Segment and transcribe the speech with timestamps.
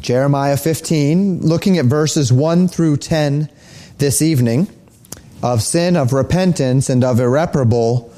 [0.00, 3.50] Jeremiah 15, looking at verses 1 through 10
[3.98, 4.66] this evening
[5.42, 8.09] of sin, of repentance, and of irreparable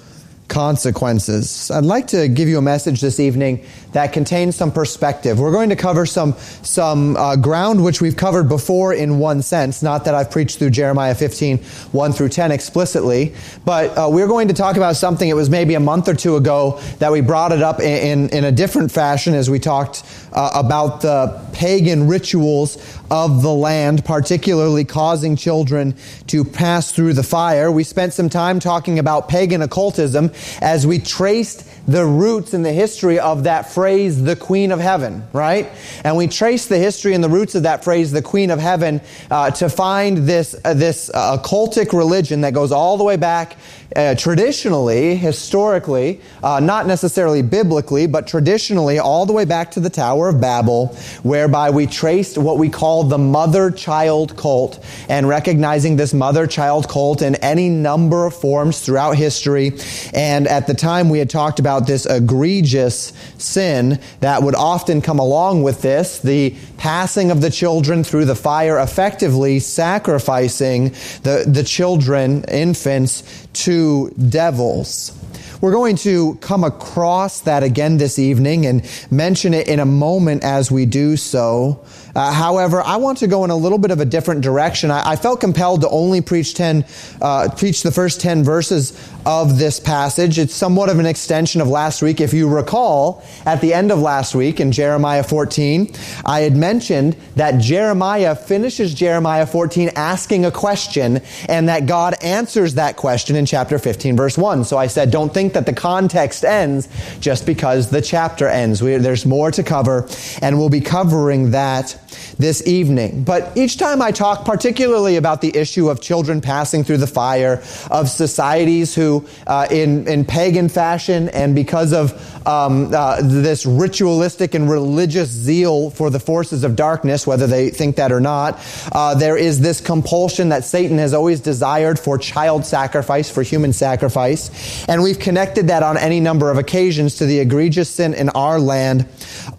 [0.53, 1.71] consequences.
[1.71, 5.41] I'd like to give you a message this evening that contains some perspective.
[5.41, 9.83] We're going to cover some some uh, ground which we've covered before in one sense.
[9.83, 13.35] Not that I've preached through Jeremiah 15, 1 through 10 explicitly,
[13.65, 15.27] but uh, we're going to talk about something.
[15.27, 18.29] It was maybe a month or two ago that we brought it up in, in,
[18.31, 22.77] in a different fashion as we talked uh, about the pagan rituals
[23.13, 25.95] of the land, particularly causing children
[26.29, 27.71] to pass through the fire.
[27.71, 30.31] We spent some time talking about pagan occultism
[30.63, 35.25] as we traced the roots and the history of that phrase, the Queen of Heaven,
[35.35, 35.71] right?
[36.05, 39.03] And we traced the history and the roots of that phrase, the Queen of Heaven,
[39.31, 43.57] uh, to find this, uh, this uh, occultic religion that goes all the way back
[43.97, 49.91] uh, traditionally, historically, uh, not necessarily biblically, but traditionally, all the way back to the
[49.91, 50.89] Tower of Babel,
[51.23, 56.89] whereby we traced what we call the mother child cult, and recognizing this mother child
[56.89, 59.73] cult in any number of forms throughout history.
[60.15, 65.19] And at the time, we had talked about this egregious sin that would often come
[65.19, 70.89] along with this the passing of the children through the fire, effectively sacrificing
[71.23, 75.17] the, the children, infants, to devils.
[75.61, 80.43] We're going to come across that again this evening and mention it in a moment
[80.43, 81.85] as we do so.
[82.15, 84.91] Uh, however, I want to go in a little bit of a different direction.
[84.91, 86.85] I, I felt compelled to only preach ten,
[87.21, 88.93] uh, preach the first ten verses
[89.25, 90.39] of this passage.
[90.39, 92.21] It's somewhat of an extension of last week.
[92.21, 97.17] If you recall, at the end of last week in Jeremiah 14, I had mentioned
[97.37, 103.47] that Jeremiah finishes Jeremiah 14 asking a question, and that God answers that question in
[103.47, 104.65] chapter 15, verse 1.
[104.65, 106.89] So I said, don't think that the context ends
[107.21, 108.83] just because the chapter ends.
[108.83, 110.09] We, there's more to cover,
[110.41, 111.99] and we'll be covering that
[112.39, 113.25] this evening.
[113.25, 117.63] But each time I talk particularly about the issue of children passing through the fire,
[117.91, 122.13] of societies who, uh, in, in pagan fashion and because of
[122.47, 127.97] um, uh, this ritualistic and religious zeal for the forces of darkness, whether they think
[127.97, 128.59] that or not,
[128.93, 133.73] uh, there is this compulsion that Satan has always desired for child sacrifice, for human
[133.73, 134.85] sacrifice.
[134.89, 138.59] And we've connected that on any number of occasions to the egregious sin in our
[138.59, 139.09] land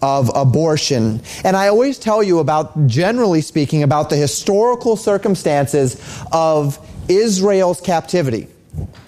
[0.02, 1.22] of abortion.
[1.44, 5.96] And I always tell you about, generally speaking, about the historical circumstances
[6.30, 6.78] of
[7.08, 8.48] Israel's captivity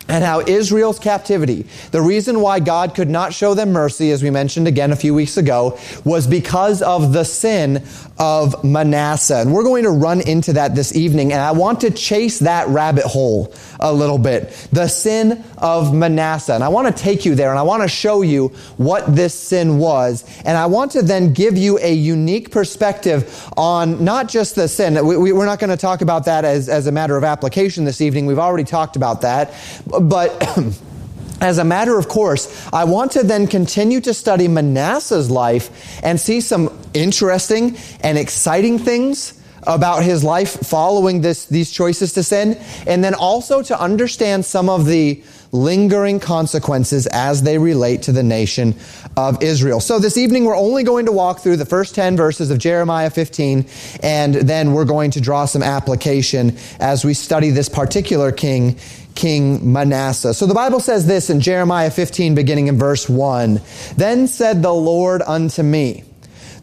[0.08, 4.30] and how Israel's captivity, the reason why God could not show them mercy, as we
[4.30, 7.84] mentioned again a few weeks ago, was because of the sin
[8.18, 9.36] of Manasseh.
[9.36, 12.68] And we're going to run into that this evening, and I want to chase that
[12.68, 14.50] rabbit hole a little bit.
[14.72, 16.54] The sin of Manasseh.
[16.54, 19.34] And I want to take you there, and I want to show you what this
[19.34, 20.24] sin was.
[20.44, 25.04] And I want to then give you a unique perspective on not just the sin.
[25.06, 28.00] We, are not going to talk about that as, as a matter of application this
[28.00, 28.26] evening.
[28.26, 29.52] We've already talked about that.
[30.00, 30.42] But
[31.40, 36.20] as a matter of course, I want to then continue to study Manasseh's life and
[36.20, 42.58] see some interesting and exciting things about his life following this, these choices to sin,
[42.86, 48.22] and then also to understand some of the lingering consequences as they relate to the
[48.22, 48.74] nation
[49.16, 49.80] of Israel.
[49.80, 53.10] So this evening we're only going to walk through the first 10 verses of Jeremiah
[53.10, 53.64] 15
[54.02, 58.76] and then we're going to draw some application as we study this particular king
[59.16, 60.34] King Manasseh.
[60.34, 63.60] So the Bible says this in Jeremiah 15 beginning in verse 1.
[63.96, 66.04] Then said the Lord unto me,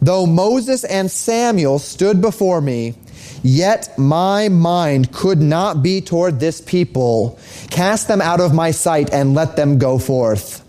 [0.00, 2.94] Though Moses and Samuel stood before me,
[3.46, 7.38] Yet my mind could not be toward this people.
[7.68, 10.62] Cast them out of my sight and let them go forth.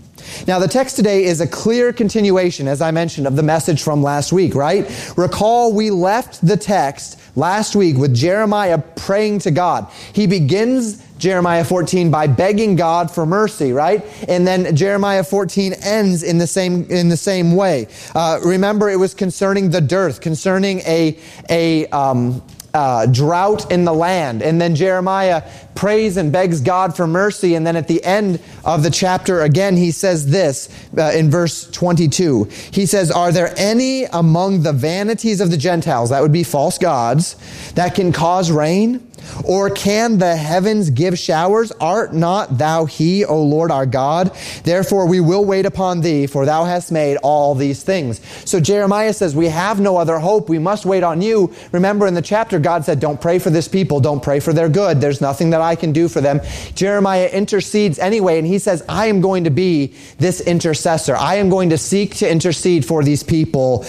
[0.45, 4.03] Now, the text today is a clear continuation, as I mentioned, of the message from
[4.03, 4.85] last week, right?
[5.15, 9.89] Recall we left the text last week with Jeremiah praying to God.
[10.11, 14.05] He begins Jeremiah 14 by begging God for mercy, right?
[14.27, 17.87] And then Jeremiah 14 ends in the same in the same way.
[18.13, 21.17] Uh, remember, it was concerning the dearth, concerning a
[21.49, 22.43] a um,
[22.75, 24.43] uh, drought in the land.
[24.43, 27.55] And then Jeremiah prays and begs God for mercy.
[27.55, 31.71] And then at the end of the chapter, again, he says this uh, in verse
[31.71, 32.43] 22.
[32.71, 36.77] He says, Are there any among the vanities of the Gentiles, that would be false
[36.77, 37.35] gods,
[37.73, 39.04] that can cause rain?
[39.43, 41.71] Or can the heavens give showers?
[41.79, 44.35] Art not thou he, O Lord our God?
[44.63, 48.21] Therefore we will wait upon thee, for thou hast made all these things.
[48.45, 50.49] So Jeremiah says, we have no other hope.
[50.49, 51.53] We must wait on you.
[51.71, 53.99] Remember in the chapter, God said, don't pray for this people.
[53.99, 55.01] Don't pray for their good.
[55.01, 56.41] There's nothing that I can do for them.
[56.75, 61.15] Jeremiah intercedes anyway, and he says, I am going to be this intercessor.
[61.15, 63.85] I am going to seek to intercede for these people.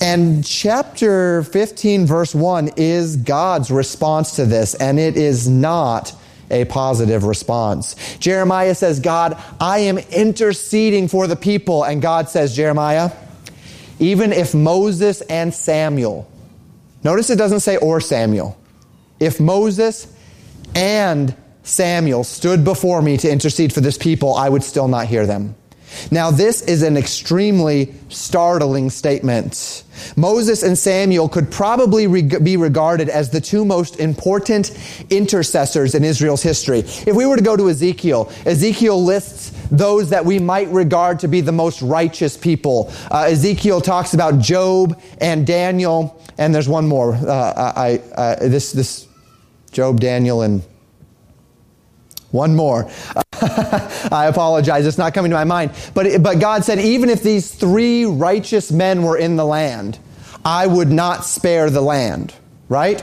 [0.00, 6.14] And chapter 15, verse 1 is God's response to this and it is not
[6.50, 7.94] a positive response.
[8.18, 11.84] Jeremiah says, God, I am interceding for the people.
[11.84, 13.12] And God says, Jeremiah,
[13.98, 16.30] even if Moses and Samuel,
[17.04, 18.60] notice it doesn't say or Samuel,
[19.20, 20.12] if Moses
[20.74, 25.26] and Samuel stood before me to intercede for this people, I would still not hear
[25.26, 25.54] them.
[26.10, 29.84] Now, this is an extremely startling statement.
[30.16, 32.06] Moses and Samuel could probably
[32.38, 34.76] be regarded as the two most important
[35.10, 36.80] intercessors in Israel's history.
[36.80, 41.28] If we were to go to Ezekiel, Ezekiel lists those that we might regard to
[41.28, 42.92] be the most righteous people.
[43.10, 47.14] Uh, Ezekiel talks about Job and Daniel, and there's one more.
[47.14, 49.06] Uh, I, uh, this, this
[49.70, 50.62] Job, Daniel, and
[52.30, 52.90] one more.
[54.12, 54.86] I apologize.
[54.86, 55.72] It's not coming to my mind.
[55.94, 59.98] But, but God said, even if these three righteous men were in the land,
[60.44, 62.34] I would not spare the land.
[62.68, 63.02] Right?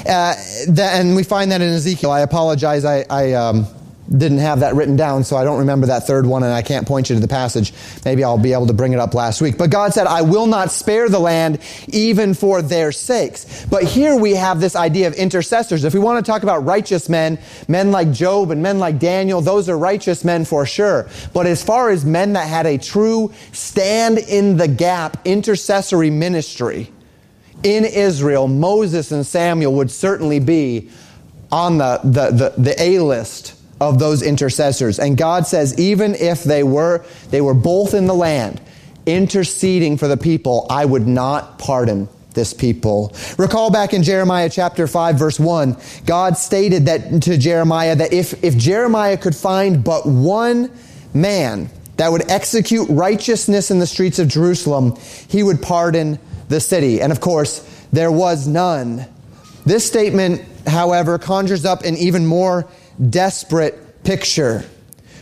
[0.00, 0.34] Uh,
[0.68, 2.10] that, and we find that in Ezekiel.
[2.10, 2.84] I apologize.
[2.84, 3.66] I, I um,
[4.10, 6.86] didn't have that written down, so I don't remember that third one, and I can't
[6.86, 7.72] point you to the passage.
[8.04, 9.58] Maybe I'll be able to bring it up last week.
[9.58, 13.66] But God said, I will not spare the land even for their sakes.
[13.66, 15.84] But here we have this idea of intercessors.
[15.84, 19.40] If we want to talk about righteous men, men like Job and men like Daniel,
[19.40, 21.08] those are righteous men for sure.
[21.32, 26.92] But as far as men that had a true stand in the gap intercessory ministry
[27.62, 30.90] in Israel, Moses and Samuel would certainly be
[31.50, 34.98] on the, the, the, the A list of those intercessors.
[34.98, 38.60] And God says, even if they were, they were both in the land,
[39.04, 43.14] interceding for the people, I would not pardon this people.
[43.38, 48.44] Recall back in Jeremiah chapter 5 verse 1, God stated that to Jeremiah that if,
[48.44, 50.70] if Jeremiah could find but one
[51.14, 54.96] man that would execute righteousness in the streets of Jerusalem,
[55.28, 56.18] he would pardon
[56.48, 57.00] the city.
[57.00, 59.06] And of course, there was none.
[59.64, 62.68] This statement, however, conjures up an even more
[63.10, 64.64] desperate picture.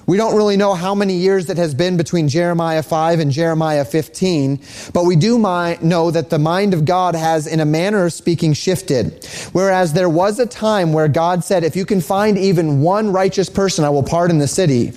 [0.06, 3.86] We don't really know how many years it has been between Jeremiah 5 and Jeremiah
[3.86, 4.60] 15,
[4.92, 8.52] but we do know that the mind of God has, in a manner of speaking,
[8.52, 9.26] shifted.
[9.52, 13.48] Whereas there was a time where God said, if you can find even one righteous
[13.48, 14.92] person, I will pardon the city.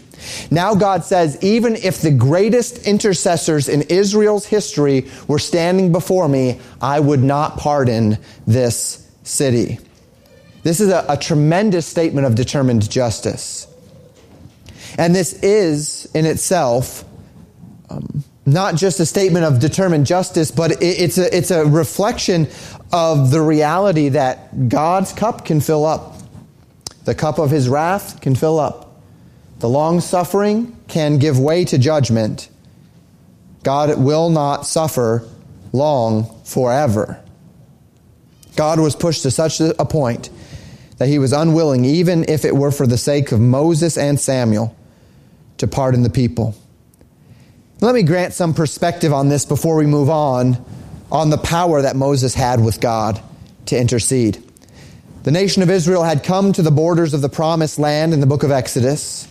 [0.52, 6.60] Now God says, even if the greatest intercessors in Israel's history were standing before me,
[6.82, 9.80] I would not pardon this city.
[10.68, 13.68] This is a, a tremendous statement of determined justice.
[14.98, 17.06] And this is, in itself,
[17.90, 22.50] um, not just a statement of determined justice, but it, it's, a, it's a reflection
[22.92, 26.18] of the reality that God's cup can fill up.
[27.06, 29.02] The cup of his wrath can fill up.
[29.60, 32.50] The long suffering can give way to judgment.
[33.64, 35.26] God will not suffer
[35.72, 37.24] long forever.
[38.58, 40.30] God was pushed to such a point
[40.98, 44.76] that he was unwilling, even if it were for the sake of Moses and Samuel,
[45.58, 46.56] to pardon the people.
[47.82, 50.64] Let me grant some perspective on this before we move on,
[51.12, 53.22] on the power that Moses had with God
[53.68, 54.44] to intercede.
[55.24, 58.26] The nation of Israel had come to the borders of the promised land in the
[58.26, 59.28] book of Exodus.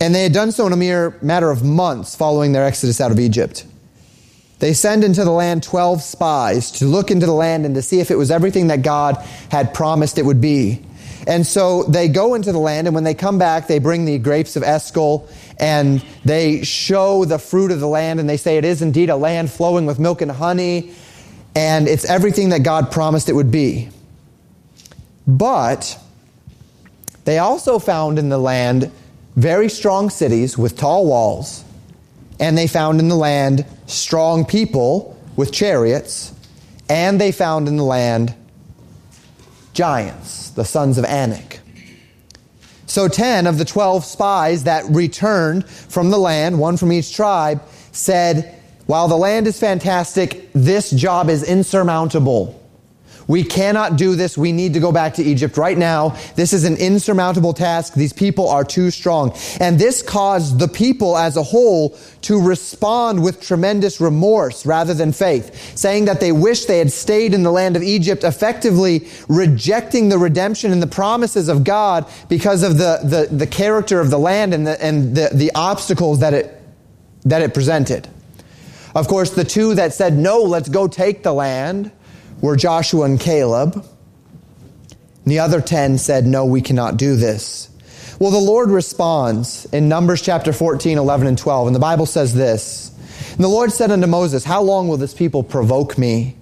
[0.00, 3.12] And they had done so in a mere matter of months following their exodus out
[3.12, 3.64] of Egypt.
[4.62, 7.98] They send into the land 12 spies to look into the land and to see
[7.98, 9.16] if it was everything that God
[9.50, 10.80] had promised it would be.
[11.26, 14.18] And so they go into the land, and when they come back, they bring the
[14.18, 18.64] grapes of Eshcol and they show the fruit of the land, and they say it
[18.64, 20.92] is indeed a land flowing with milk and honey,
[21.56, 23.88] and it's everything that God promised it would be.
[25.26, 25.98] But
[27.24, 28.92] they also found in the land
[29.34, 31.64] very strong cities with tall walls
[32.38, 36.32] and they found in the land strong people with chariots,
[36.88, 38.34] and they found in the land
[39.72, 41.60] giants, the sons of Anak.
[42.86, 47.62] So 10 of the 12 spies that returned from the land, one from each tribe,
[47.92, 48.54] said,
[48.86, 52.61] While the land is fantastic, this job is insurmountable.
[53.28, 54.36] We cannot do this.
[54.36, 56.16] We need to go back to Egypt right now.
[56.36, 57.94] This is an insurmountable task.
[57.94, 59.36] These people are too strong.
[59.60, 65.12] And this caused the people as a whole to respond with tremendous remorse rather than
[65.12, 70.08] faith, saying that they wish they had stayed in the land of Egypt, effectively rejecting
[70.08, 74.18] the redemption and the promises of God because of the, the, the character of the
[74.18, 76.60] land and the, and the, the obstacles that it,
[77.24, 78.08] that it presented.
[78.94, 81.90] Of course, the two that said, no, let's go take the land,
[82.42, 83.74] were Joshua and Caleb.
[83.76, 87.70] And the other 10 said, No, we cannot do this.
[88.18, 91.68] Well, the Lord responds in Numbers chapter 14, 11, and 12.
[91.68, 92.92] And the Bible says this
[93.30, 96.36] And the Lord said unto Moses, How long will this people provoke me?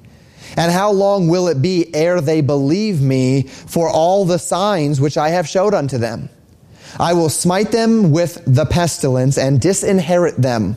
[0.56, 5.16] And how long will it be ere they believe me for all the signs which
[5.16, 6.28] I have showed unto them?
[6.98, 10.76] I will smite them with the pestilence and disinherit them,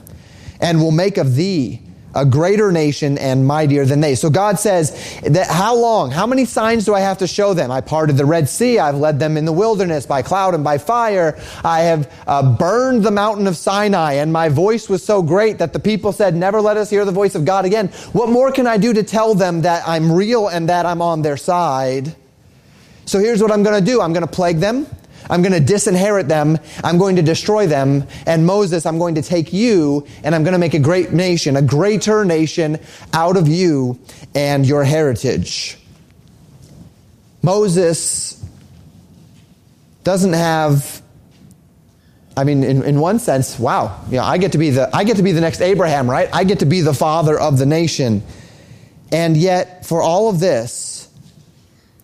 [0.62, 1.83] and will make of thee
[2.16, 4.16] a greater nation and mightier than they.
[4.16, 7.72] So God says that how long, how many signs do I have to show them?
[7.72, 8.80] I parted the Red Sea.
[8.80, 11.40] I've led them in the wilderness by cloud and by fire.
[11.64, 15.74] I have uh, burned the mountain of Sinai and my voice was so great that
[15.74, 17.88] the people said, never let us hear the voice of God again.
[18.12, 21.22] What more can I do to tell them that I'm real and that I'm on
[21.22, 22.16] their side?
[23.06, 24.02] So here's what I'm going to do.
[24.02, 24.88] I'm going to plague them.
[25.30, 26.58] I'm going to disinherit them.
[26.84, 28.08] I'm going to destroy them.
[28.26, 31.56] And Moses, I'm going to take you and I'm going to make a great nation,
[31.56, 32.80] a greater nation
[33.14, 34.00] out of you
[34.36, 35.78] and your heritage.
[37.42, 38.44] Moses
[40.04, 41.02] doesn't have
[42.36, 45.04] I mean, in, in one sense, wow, you know, I get to be the I
[45.04, 46.30] get to be the next Abraham, right?
[46.34, 48.24] I get to be the father of the nation.
[49.12, 50.93] And yet, for all of this,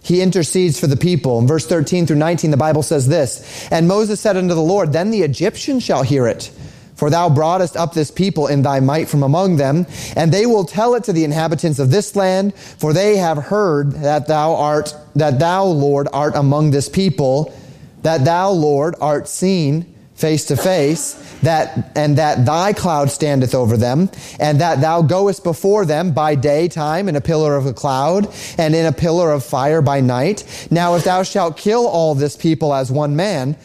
[0.09, 1.39] he intercedes for the people.
[1.39, 4.91] In verse 13 through 19, the Bible says this And Moses said unto the Lord,
[4.91, 6.51] Then the Egyptians shall hear it.
[6.95, 9.85] For thou broughtest up this people in thy might from among them,
[10.17, 13.93] and they will tell it to the inhabitants of this land, for they have heard
[13.93, 17.53] that thou art, that thou, Lord, art among this people,
[18.01, 21.13] that thou, Lord, art seen face to face,
[21.43, 26.35] that, and that thy cloud standeth over them, and that thou goest before them by
[26.35, 28.27] daytime in a pillar of a cloud,
[28.57, 30.67] and in a pillar of fire by night.
[30.71, 33.57] Now if thou shalt kill all this people as one man,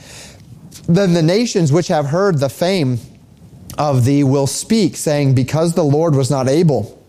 [0.89, 2.99] then the nations which have heard the fame
[3.79, 7.01] of thee will speak, saying, Because the Lord was not able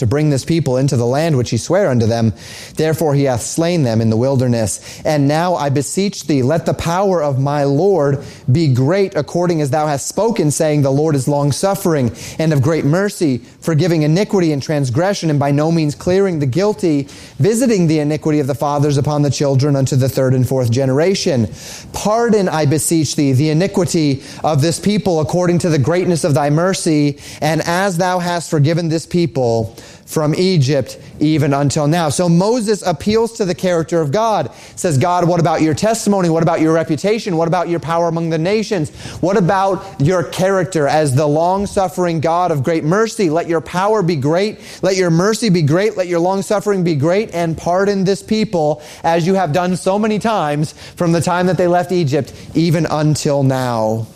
[0.00, 2.32] to bring this people into the land which he sware unto them.
[2.74, 5.00] Therefore he hath slain them in the wilderness.
[5.04, 9.70] And now I beseech thee, let the power of my Lord be great according as
[9.70, 14.52] thou hast spoken, saying, The Lord is long suffering and of great mercy, forgiving iniquity
[14.52, 17.06] and transgression, and by no means clearing the guilty,
[17.38, 21.48] visiting the iniquity of the fathers upon the children unto the third and fourth generation.
[21.92, 26.50] Pardon, I beseech thee, the iniquity of this people according to the greatness of thy
[26.50, 29.76] mercy, and as thou hast forgiven this people,
[30.10, 32.08] from Egypt even until now.
[32.08, 34.52] So Moses appeals to the character of God.
[34.74, 36.28] Says, God, what about your testimony?
[36.28, 37.36] What about your reputation?
[37.36, 38.90] What about your power among the nations?
[39.20, 43.30] What about your character as the long suffering God of great mercy?
[43.30, 44.58] Let your power be great.
[44.82, 45.96] Let your mercy be great.
[45.96, 49.96] Let your long suffering be great and pardon this people as you have done so
[49.96, 54.08] many times from the time that they left Egypt even until now.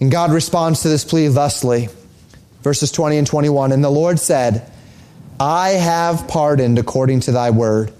[0.00, 1.88] And God responds to this plea thusly
[2.62, 3.72] verses 20 and 21.
[3.72, 4.70] And the Lord said,
[5.38, 7.92] I have pardoned according to thy word.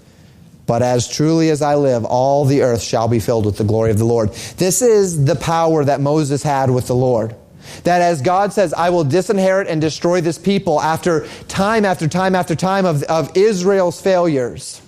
[0.65, 3.89] But as truly as I live, all the earth shall be filled with the glory
[3.89, 4.29] of the Lord.
[4.57, 7.35] This is the power that Moses had with the Lord.
[7.83, 12.35] That as God says, I will disinherit and destroy this people after time after time
[12.35, 14.81] after time of, of Israel's failures.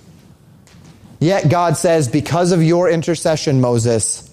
[1.20, 4.30] Yet God says, because of your intercession, Moses,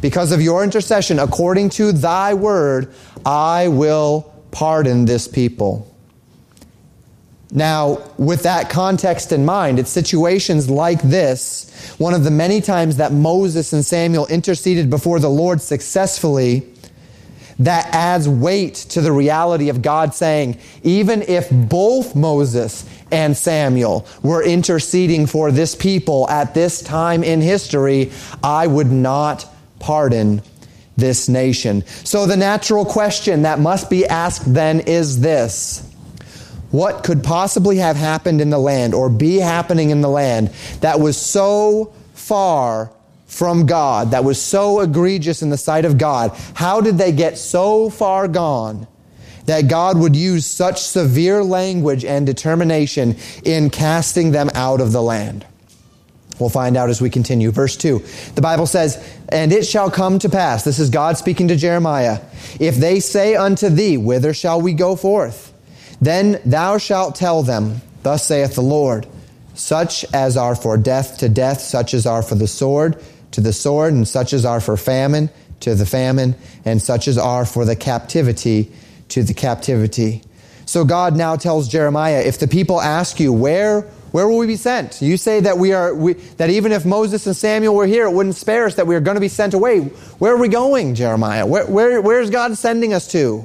[0.00, 2.92] because of your intercession, according to thy word,
[3.24, 5.86] I will pardon this people.
[7.50, 12.96] Now, with that context in mind, it's situations like this, one of the many times
[12.96, 16.66] that Moses and Samuel interceded before the Lord successfully,
[17.58, 24.06] that adds weight to the reality of God saying, even if both Moses and Samuel
[24.22, 28.10] were interceding for this people at this time in history,
[28.42, 29.44] I would not
[29.80, 30.40] pardon
[30.96, 31.84] this nation.
[32.04, 35.82] So the natural question that must be asked then is this.
[36.70, 40.48] What could possibly have happened in the land or be happening in the land
[40.80, 42.90] that was so far
[43.26, 46.36] from God, that was so egregious in the sight of God?
[46.54, 48.86] How did they get so far gone
[49.46, 55.02] that God would use such severe language and determination in casting them out of the
[55.02, 55.46] land?
[56.38, 57.50] We'll find out as we continue.
[57.50, 58.04] Verse 2.
[58.34, 62.20] The Bible says, And it shall come to pass, this is God speaking to Jeremiah,
[62.60, 65.52] if they say unto thee, Whither shall we go forth?
[66.00, 69.06] Then thou shalt tell them, Thus saith the Lord,
[69.54, 73.02] such as are for death to death, such as are for the sword
[73.32, 77.16] to the sword, and such as are for famine to the famine, and such as
[77.16, 78.70] are for the captivity
[79.08, 80.22] to the captivity.
[80.66, 84.56] So God now tells Jeremiah, if the people ask you, where, where will we be
[84.56, 85.02] sent?
[85.02, 88.12] You say that we are, we, that even if Moses and Samuel were here, it
[88.12, 89.80] wouldn't spare us, that we are going to be sent away.
[89.80, 91.44] Where are we going, Jeremiah?
[91.44, 93.44] Where, where, where's God sending us to?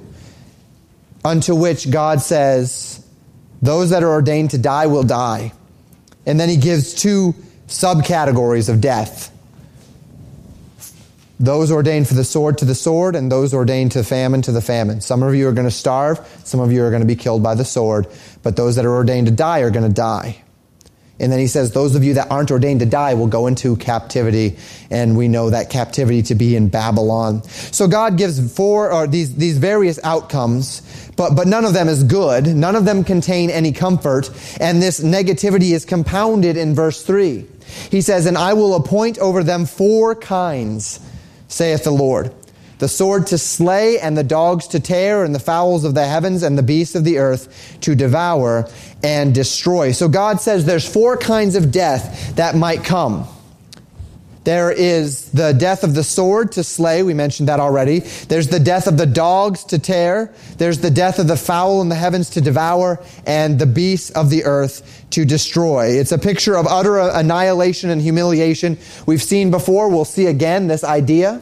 [1.25, 3.05] Unto which God says,
[3.61, 5.51] those that are ordained to die will die.
[6.25, 7.35] And then he gives two
[7.67, 9.29] subcategories of death
[11.41, 14.61] those ordained for the sword to the sword, and those ordained to famine to the
[14.61, 15.01] famine.
[15.01, 17.41] Some of you are going to starve, some of you are going to be killed
[17.41, 18.05] by the sword,
[18.43, 20.43] but those that are ordained to die are going to die.
[21.21, 23.75] And then he says, those of you that aren't ordained to die will go into
[23.75, 24.57] captivity,
[24.89, 27.43] and we know that captivity to be in Babylon.
[27.43, 30.81] So God gives four, or these, these various outcomes,
[31.15, 32.47] but, but none of them is good.
[32.47, 37.45] None of them contain any comfort, and this negativity is compounded in verse 3.
[37.91, 40.99] He says, And I will appoint over them four kinds
[41.47, 42.33] saith the Lord.
[42.79, 46.41] The sword to slay, and the dogs to tear, and the fowls of the heavens,
[46.41, 48.67] and the beasts of the earth to devour
[49.03, 49.91] and destroy.
[49.91, 53.27] So God says there's four kinds of death that might come.
[54.43, 57.03] There is the death of the sword to slay.
[57.03, 57.99] We mentioned that already.
[57.99, 60.33] There's the death of the dogs to tear.
[60.57, 64.31] There's the death of the fowl in the heavens to devour and the beasts of
[64.31, 65.89] the earth to destroy.
[65.89, 68.79] It's a picture of utter annihilation and humiliation.
[69.05, 69.89] We've seen before.
[69.89, 71.39] We'll see again this idea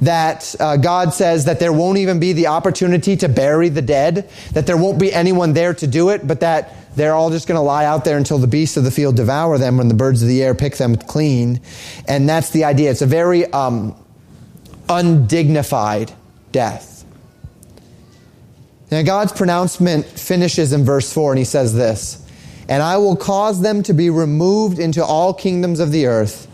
[0.00, 4.28] that uh, God says that there won't even be the opportunity to bury the dead,
[4.52, 7.56] that there won't be anyone there to do it, but that they're all just going
[7.56, 10.22] to lie out there until the beasts of the field devour them when the birds
[10.22, 11.60] of the air pick them clean.
[12.06, 12.90] And that's the idea.
[12.90, 13.96] It's a very um,
[14.88, 16.12] undignified
[16.52, 17.04] death.
[18.90, 22.24] Now, God's pronouncement finishes in verse 4, and he says this
[22.68, 26.46] And I will cause them to be removed into all kingdoms of the earth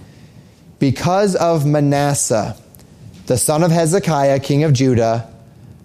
[0.78, 2.56] because of Manasseh,
[3.26, 5.30] the son of Hezekiah, king of Judah,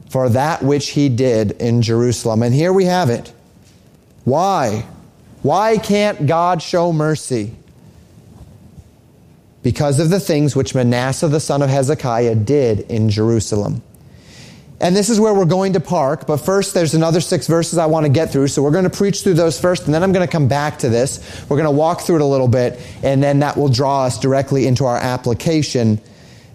[0.10, 2.42] for that which he did in Jerusalem.
[2.42, 3.34] And here we have it.
[4.26, 4.86] Why?
[5.44, 7.56] Why can't God show mercy?
[9.64, 13.82] Because of the things which Manasseh the son of Hezekiah did in Jerusalem.
[14.82, 17.86] And this is where we're going to park, but first there's another six verses I
[17.86, 18.50] want to get through.
[18.50, 20.80] So we're going to preach through those first, and then I'm going to come back
[20.80, 21.46] to this.
[21.48, 24.20] We're going to walk through it a little bit, and then that will draw us
[24.20, 26.02] directly into our application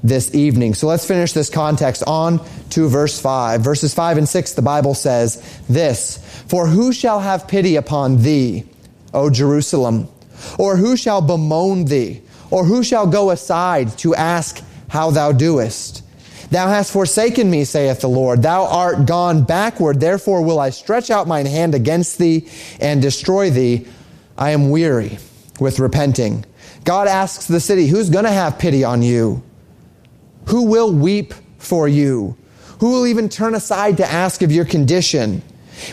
[0.02, 0.74] this evening.
[0.74, 3.60] So let's finish this context on to verse 5.
[3.60, 8.64] Verses 5 and 6, the Bible says this For who shall have pity upon thee,
[9.12, 10.08] O Jerusalem?
[10.58, 12.22] Or who shall bemoan thee?
[12.50, 16.02] Or who shall go aside to ask how thou doest?
[16.50, 18.42] Thou hast forsaken me, saith the Lord.
[18.42, 20.00] Thou art gone backward.
[20.00, 22.48] Therefore will I stretch out mine hand against thee
[22.80, 23.86] and destroy thee.
[24.36, 25.18] I am weary
[25.60, 26.44] with repenting.
[26.84, 29.42] God asks the city, Who's going to have pity on you?
[30.50, 32.36] Who will weep for you?
[32.80, 35.42] Who will even turn aside to ask of your condition?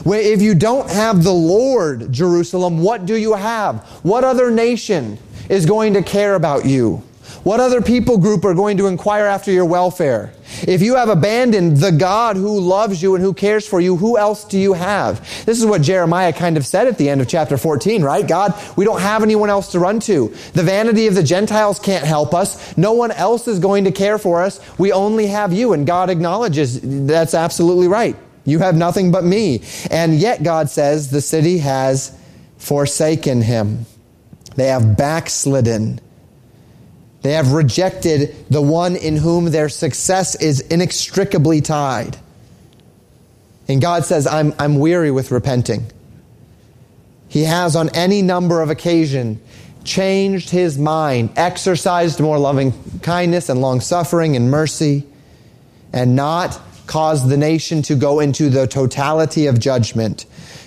[0.06, 3.84] If you don't have the Lord, Jerusalem, what do you have?
[4.04, 5.18] What other nation
[5.50, 7.04] is going to care about you?
[7.44, 10.34] What other people group are going to inquire after your welfare?
[10.68, 14.18] If you have abandoned the God who loves you and who cares for you, who
[14.18, 15.20] else do you have?
[15.46, 18.28] This is what Jeremiah kind of said at the end of chapter 14, right?
[18.28, 20.34] God, we don't have anyone else to run to.
[20.54, 22.78] The vanity of the Gentiles can't help us.
[22.78, 24.60] No one else is going to care for us.
[24.80, 25.74] We only have you.
[25.74, 28.16] And God acknowledges that's absolutely right.
[28.46, 29.64] You have nothing but me.
[29.92, 32.18] And yet God says the city has
[32.58, 33.86] forsaken him.
[34.56, 36.00] They have backslidden.
[37.22, 42.18] They have rejected the one in whom their success is inextricably tied.
[43.68, 45.92] And God says, I'm, I'm weary with repenting.
[47.28, 49.40] He has on any number of occasions
[49.84, 55.06] changed his mind, exercised more loving kindness and long suffering and mercy,
[55.94, 60.26] and not caused the nation to go into the totality of judgment.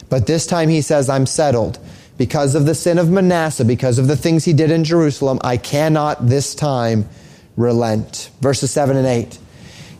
[0.08, 1.78] But this time he says, I'm settled
[2.20, 5.56] because of the sin of Manasseh, because of the things he did in Jerusalem, I
[5.56, 7.08] cannot this time
[7.56, 8.28] relent.
[8.42, 9.38] Verses 7 and 8.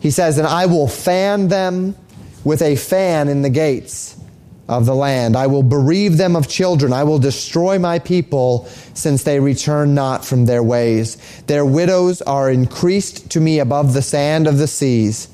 [0.00, 1.96] He says, And I will fan them
[2.44, 4.20] with a fan in the gates
[4.68, 5.34] of the land.
[5.34, 6.92] I will bereave them of children.
[6.92, 11.16] I will destroy my people since they return not from their ways.
[11.46, 15.26] Their widows are increased to me above the sand of the seas.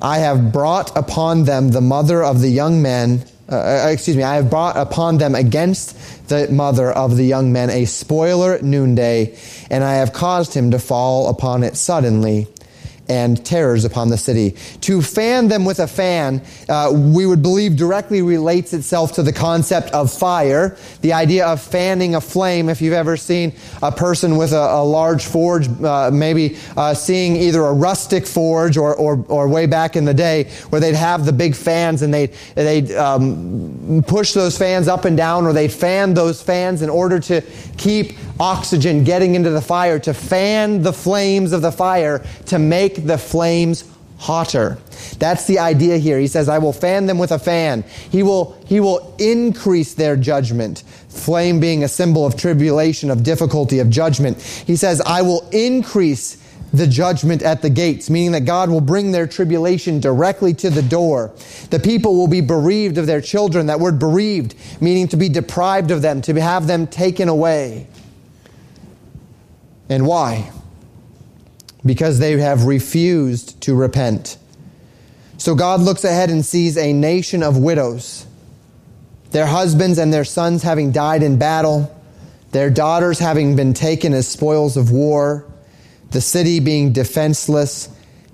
[0.00, 4.22] I have brought upon them the mother of the young men uh, uh, excuse me,
[4.22, 8.62] I have brought upon them against the mother of the young men a spoiler at
[8.62, 9.36] noonday,
[9.70, 12.46] and I have caused him to fall upon it suddenly
[13.10, 14.54] and terrors upon the city.
[14.82, 19.32] To fan them with a fan, uh, we would believe directly relates itself to the
[19.32, 22.68] concept of fire, the idea of fanning a flame.
[22.68, 27.34] If you've ever seen a person with a, a large forge, uh, maybe uh, seeing
[27.34, 31.26] either a rustic forge or, or, or, way back in the day where they'd have
[31.26, 35.72] the big fans and they'd, they'd um, push those fans up and down or they'd
[35.72, 37.42] fan those fans in order to
[37.76, 42.99] keep oxygen getting into the fire, to fan the flames of the fire, to make
[43.06, 43.84] the flames
[44.18, 44.76] hotter.
[45.18, 46.18] That's the idea here.
[46.18, 47.84] He says, I will fan them with a fan.
[48.10, 50.84] He will, he will increase their judgment.
[51.08, 54.40] Flame being a symbol of tribulation, of difficulty, of judgment.
[54.42, 56.36] He says, I will increase
[56.72, 60.82] the judgment at the gates, meaning that God will bring their tribulation directly to the
[60.82, 61.32] door.
[61.70, 63.66] The people will be bereaved of their children.
[63.66, 67.88] That word bereaved, meaning to be deprived of them, to have them taken away.
[69.88, 70.52] And why?
[71.84, 74.36] Because they have refused to repent.
[75.38, 78.26] So God looks ahead and sees a nation of widows,
[79.30, 81.96] their husbands and their sons having died in battle,
[82.50, 85.46] their daughters having been taken as spoils of war,
[86.10, 87.88] the city being defenseless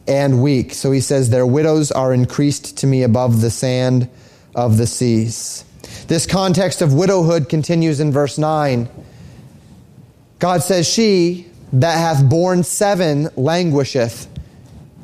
[0.08, 0.72] and weak.
[0.72, 4.08] So he says, Their widows are increased to me above the sand
[4.54, 5.64] of the seas.
[6.08, 8.88] This context of widowhood continues in verse 9.
[10.38, 11.46] God says, She
[11.80, 14.28] that hath borne seven languisheth.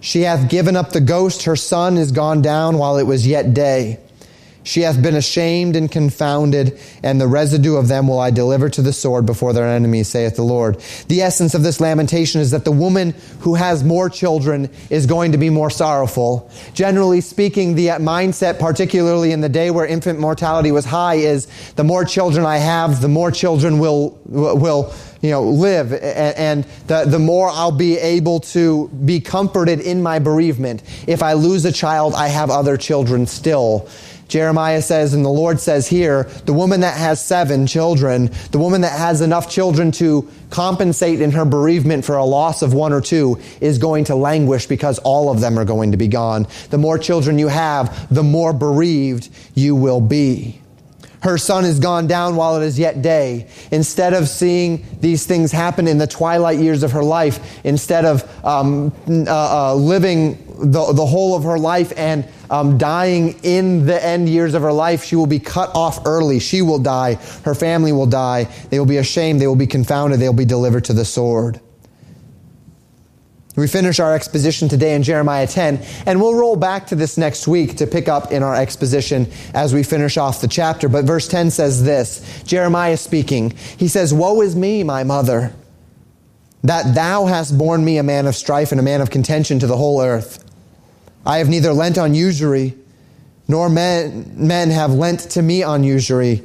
[0.00, 3.54] She hath given up the ghost, her son is gone down while it was yet
[3.54, 3.98] day.
[4.64, 8.82] She hath been ashamed and confounded, and the residue of them will I deliver to
[8.82, 10.80] the sword before their enemies, saith the Lord.
[11.08, 15.32] The essence of this lamentation is that the woman who has more children is going
[15.32, 16.48] to be more sorrowful.
[16.74, 21.84] Generally speaking, the mindset, particularly in the day where infant mortality was high, is the
[21.84, 27.18] more children I have, the more children will, will, you know, live, and the, the
[27.18, 30.82] more I'll be able to be comforted in my bereavement.
[31.06, 33.88] If I lose a child, I have other children still.
[34.26, 38.80] Jeremiah says, and the Lord says here, the woman that has seven children, the woman
[38.80, 43.02] that has enough children to compensate in her bereavement for a loss of one or
[43.02, 46.46] two is going to languish because all of them are going to be gone.
[46.70, 50.61] The more children you have, the more bereaved you will be
[51.22, 53.46] her son is gone down while it is yet day.
[53.70, 58.44] Instead of seeing these things happen in the twilight years of her life, instead of
[58.44, 64.04] um, uh, uh, living the, the whole of her life and um, dying in the
[64.04, 66.40] end years of her life, she will be cut off early.
[66.40, 67.14] She will die.
[67.44, 68.44] Her family will die.
[68.70, 69.40] They will be ashamed.
[69.40, 70.20] They will be confounded.
[70.20, 71.60] They will be delivered to the sword.
[73.54, 77.46] We finish our exposition today in Jeremiah 10, and we'll roll back to this next
[77.46, 80.88] week to pick up in our exposition as we finish off the chapter.
[80.88, 85.52] But verse 10 says this Jeremiah speaking, he says, Woe is me, my mother,
[86.62, 89.66] that thou hast borne me a man of strife and a man of contention to
[89.66, 90.42] the whole earth.
[91.26, 92.74] I have neither lent on usury,
[93.48, 96.42] nor men, men have lent to me on usury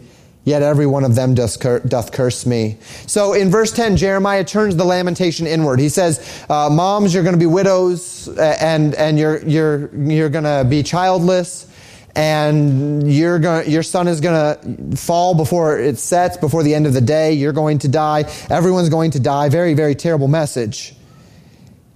[0.48, 2.78] yet every one of them doth, cur- doth curse me.
[3.06, 5.78] So in verse 10, Jeremiah turns the lamentation inward.
[5.78, 10.46] He says, uh, Moms, you're going to be widows, and, and you're, you're, you're going
[10.46, 11.70] to be childless,
[12.16, 16.94] and going your son is going to fall before it sets, before the end of
[16.94, 17.34] the day.
[17.34, 18.24] You're going to die.
[18.50, 19.50] Everyone's going to die.
[19.50, 20.96] Very, very terrible message.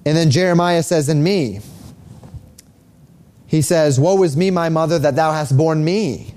[0.05, 1.61] And then Jeremiah says, In me,
[3.47, 6.33] he says, Woe is me, my mother, that thou hast borne me.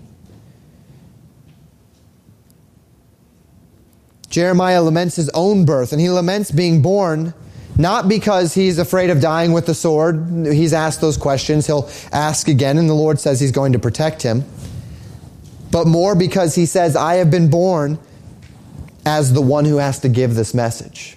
[4.34, 7.32] Jeremiah laments his own birth, and he laments being born
[7.78, 10.26] not because he's afraid of dying with the sword.
[10.44, 11.68] He's asked those questions.
[11.68, 14.42] He'll ask again, and the Lord says he's going to protect him.
[15.70, 17.96] But more because he says, I have been born
[19.06, 21.16] as the one who has to give this message.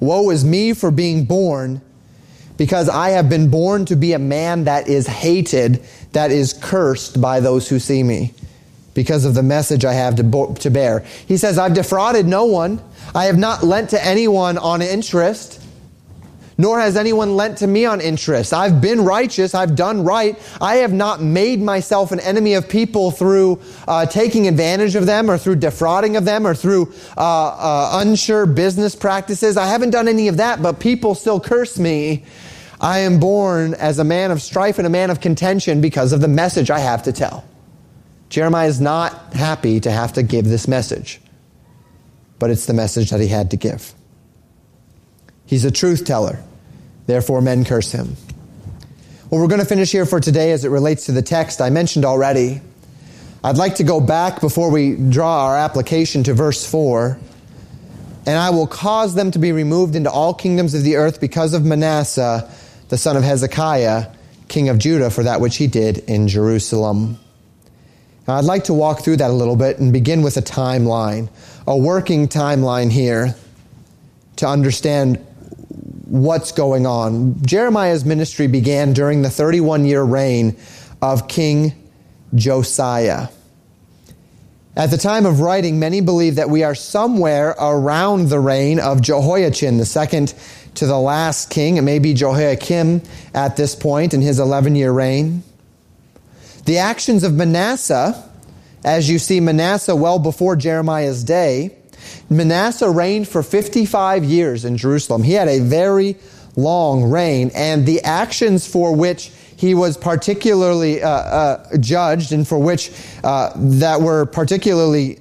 [0.00, 1.80] Woe is me for being born
[2.56, 7.20] because I have been born to be a man that is hated, that is cursed
[7.20, 8.34] by those who see me
[8.94, 11.00] because of the message I have to, to bear.
[11.26, 12.80] He says, I've defrauded no one.
[13.14, 15.62] I have not lent to anyone on interest,
[16.58, 18.52] nor has anyone lent to me on interest.
[18.52, 19.54] I've been righteous.
[19.54, 20.38] I've done right.
[20.60, 25.30] I have not made myself an enemy of people through uh, taking advantage of them
[25.30, 29.56] or through defrauding of them or through uh, uh, unsure business practices.
[29.56, 32.24] I haven't done any of that, but people still curse me.
[32.80, 36.20] I am born as a man of strife and a man of contention because of
[36.20, 37.44] the message I have to tell.
[38.32, 41.20] Jeremiah is not happy to have to give this message,
[42.38, 43.92] but it's the message that he had to give.
[45.44, 46.42] He's a truth teller,
[47.04, 48.16] therefore, men curse him.
[49.28, 51.68] Well, we're going to finish here for today as it relates to the text I
[51.68, 52.62] mentioned already.
[53.44, 57.18] I'd like to go back before we draw our application to verse 4
[58.24, 61.52] and I will cause them to be removed into all kingdoms of the earth because
[61.52, 62.50] of Manasseh,
[62.88, 64.06] the son of Hezekiah,
[64.48, 67.18] king of Judah, for that which he did in Jerusalem.
[68.26, 71.28] Now, I'd like to walk through that a little bit and begin with a timeline,
[71.66, 73.34] a working timeline here
[74.36, 75.16] to understand
[76.06, 77.42] what's going on.
[77.44, 80.56] Jeremiah's ministry began during the 31 year reign
[81.00, 81.74] of King
[82.34, 83.28] Josiah.
[84.74, 89.02] At the time of writing, many believe that we are somewhere around the reign of
[89.02, 90.32] Jehoiachin, the second
[90.76, 91.76] to the last king.
[91.76, 93.02] It may be Jehoiakim
[93.34, 95.42] at this point in his 11 year reign.
[96.64, 98.30] The actions of Manasseh,
[98.84, 101.76] as you see Manasseh well before Jeremiah's day,
[102.30, 105.22] Manasseh reigned for 55 years in Jerusalem.
[105.22, 106.16] He had a very
[106.56, 112.58] long reign, and the actions for which he was particularly uh, uh, judged and for
[112.58, 112.90] which
[113.22, 115.18] uh, that were particularly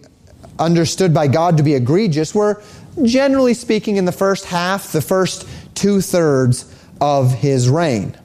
[0.59, 2.61] understood by God to be egregious were,
[3.03, 8.17] generally speaking, in the first half, the first two thirds of his reign.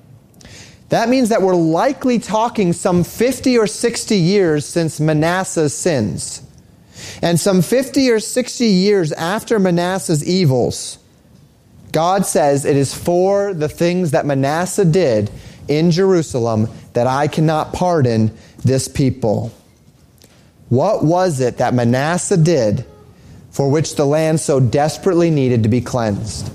[0.88, 6.42] That means that we're likely talking some 50 or 60 years since Manasseh's sins.
[7.22, 10.98] And some 50 or 60 years after Manasseh's evils,
[11.92, 15.30] God says it is for the things that Manasseh did
[15.68, 19.52] in Jerusalem that I cannot pardon this people.
[20.68, 22.84] What was it that Manasseh did
[23.50, 26.52] for which the land so desperately needed to be cleansed?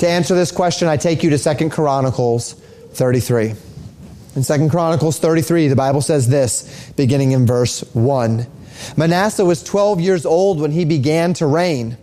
[0.00, 2.54] To answer this question, I take you to 2 Chronicles
[2.92, 3.54] 33.
[4.36, 8.46] In 2 Chronicles 33, the Bible says this, beginning in verse 1.
[8.96, 11.96] Manasseh was 12 years old when he began to reign,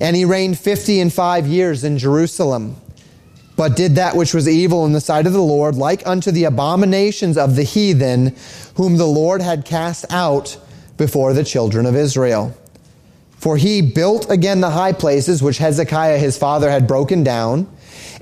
[0.00, 2.76] and he reigned 50 and 5 years in Jerusalem
[3.56, 6.44] but did that which was evil in the sight of the Lord, like unto the
[6.44, 8.34] abominations of the heathen,
[8.74, 10.56] whom the Lord had cast out
[10.96, 12.56] before the children of Israel.
[13.38, 17.68] For he built again the high places which Hezekiah his father had broken down,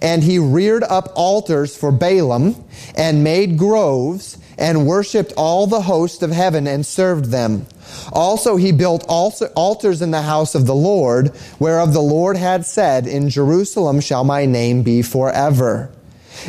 [0.03, 2.63] and he reared up altars for Baalim,
[2.97, 7.67] and made groves, and worshipped all the host of heaven, and served them.
[8.13, 13.07] Also, he built altars in the house of the Lord, whereof the Lord had said,
[13.07, 15.91] In Jerusalem shall my name be forever.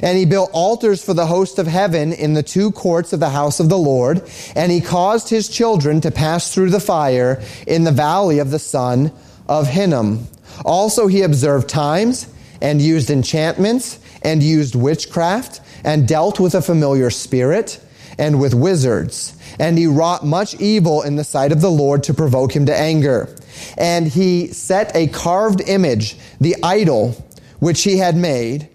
[0.01, 3.29] And he built altars for the host of heaven in the two courts of the
[3.29, 4.21] house of the Lord,
[4.55, 8.59] and he caused his children to pass through the fire in the valley of the
[8.59, 9.11] son
[9.47, 10.27] of Hinnom.
[10.63, 12.27] Also, he observed times
[12.62, 17.84] and used enchantments and used witchcraft and dealt with a familiar spirit
[18.17, 22.13] and with wizards and he wrought much evil in the sight of the Lord to
[22.13, 23.34] provoke him to anger.
[23.78, 27.12] And he set a carved image, the idol,
[27.60, 28.69] which he had made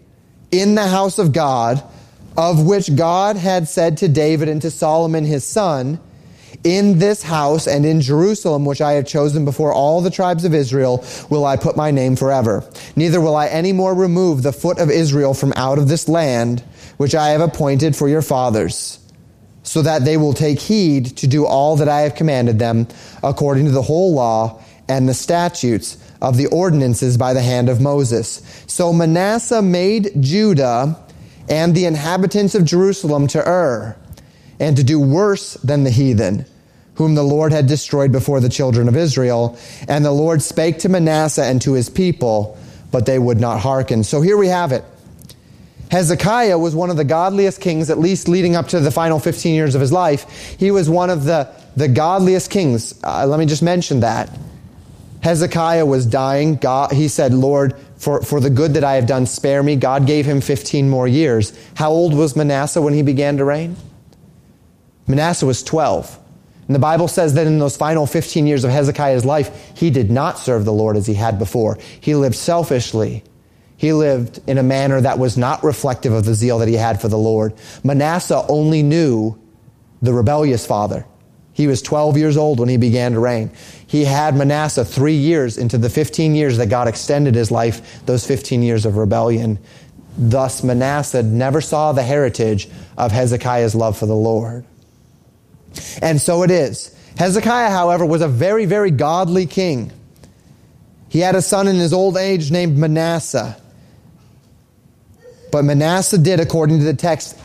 [0.51, 1.83] in the house of God,
[2.37, 5.99] of which God had said to David and to Solomon his son,
[6.67, 10.53] in this house and in Jerusalem, which I have chosen before all the tribes of
[10.53, 12.69] Israel, will I put my name forever.
[12.97, 16.65] Neither will I any more remove the foot of Israel from out of this land,
[16.97, 18.99] which I have appointed for your fathers
[19.63, 22.89] so that they will take heed to do all that I have commanded them
[23.23, 27.81] according to the whole law and the statutes of the ordinances by the hand of
[27.81, 28.43] Moses.
[28.67, 30.99] So Manasseh made Judah
[31.49, 33.97] and the inhabitants of Jerusalem to err
[34.59, 36.47] and to do worse than the heathen,
[36.97, 39.59] whom the Lord had destroyed before the children of Israel.
[39.89, 42.59] And the Lord spake to Manasseh and to his people,
[42.91, 44.05] but they would not hearken.
[44.05, 44.85] So here we have it.
[45.91, 49.55] Hezekiah was one of the godliest kings, at least leading up to the final 15
[49.55, 50.57] years of his life.
[50.59, 52.99] He was one of the, the godliest kings.
[53.05, 54.37] Uh, let me just mention that.
[55.23, 56.57] Hezekiah was dying.
[56.57, 59.77] God, he said, Lord, for, for the good that I have done, spare me.
[59.77, 61.57] God gave him 15 more years.
[61.75, 63.77] How old was Manasseh when he began to reign?
[65.07, 66.19] Manasseh was 12.
[66.67, 70.11] And the Bible says that in those final 15 years of Hezekiah's life, he did
[70.11, 71.79] not serve the Lord as he had before.
[72.01, 73.23] He lived selfishly.
[73.77, 77.01] He lived in a manner that was not reflective of the zeal that he had
[77.01, 77.55] for the Lord.
[77.85, 79.39] Manasseh only knew
[80.03, 81.07] the rebellious father.
[81.53, 83.51] He was 12 years old when he began to reign.
[83.87, 88.27] He had Manasseh three years into the 15 years that God extended his life, those
[88.27, 89.59] 15 years of rebellion.
[90.19, 94.67] Thus, Manasseh never saw the heritage of Hezekiah's love for the Lord.
[96.03, 96.95] And so it is.
[97.19, 99.93] Hezekiah, however, was a very, very godly king.
[101.09, 103.57] He had a son in his old age named Manasseh.
[105.51, 107.39] But Manasseh did, according to the text,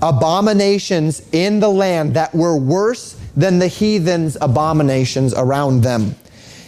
[0.00, 6.14] abominations in the land that were worse than the heathen's abominations around them.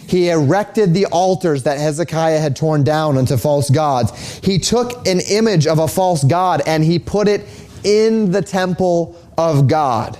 [0.07, 4.39] He erected the altars that Hezekiah had torn down unto false gods.
[4.43, 7.47] He took an image of a false god and he put it
[7.85, 10.17] in the temple of God.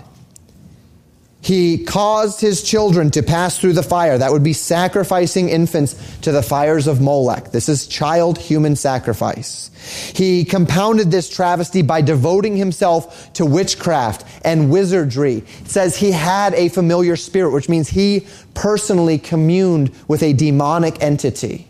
[1.44, 4.16] He caused his children to pass through the fire.
[4.16, 7.52] That would be sacrificing infants to the fires of Molech.
[7.52, 9.72] This is child human sacrifice.
[10.16, 15.38] He compounded this travesty by devoting himself to witchcraft and wizardry.
[15.62, 21.02] It says he had a familiar spirit, which means he personally communed with a demonic
[21.02, 21.68] entity.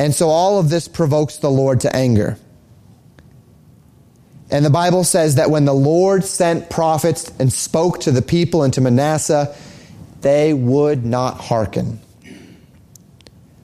[0.00, 2.36] And so all of this provokes the Lord to anger.
[4.52, 8.62] And the Bible says that when the Lord sent prophets and spoke to the people
[8.62, 9.56] and to Manasseh,
[10.20, 11.98] they would not hearken.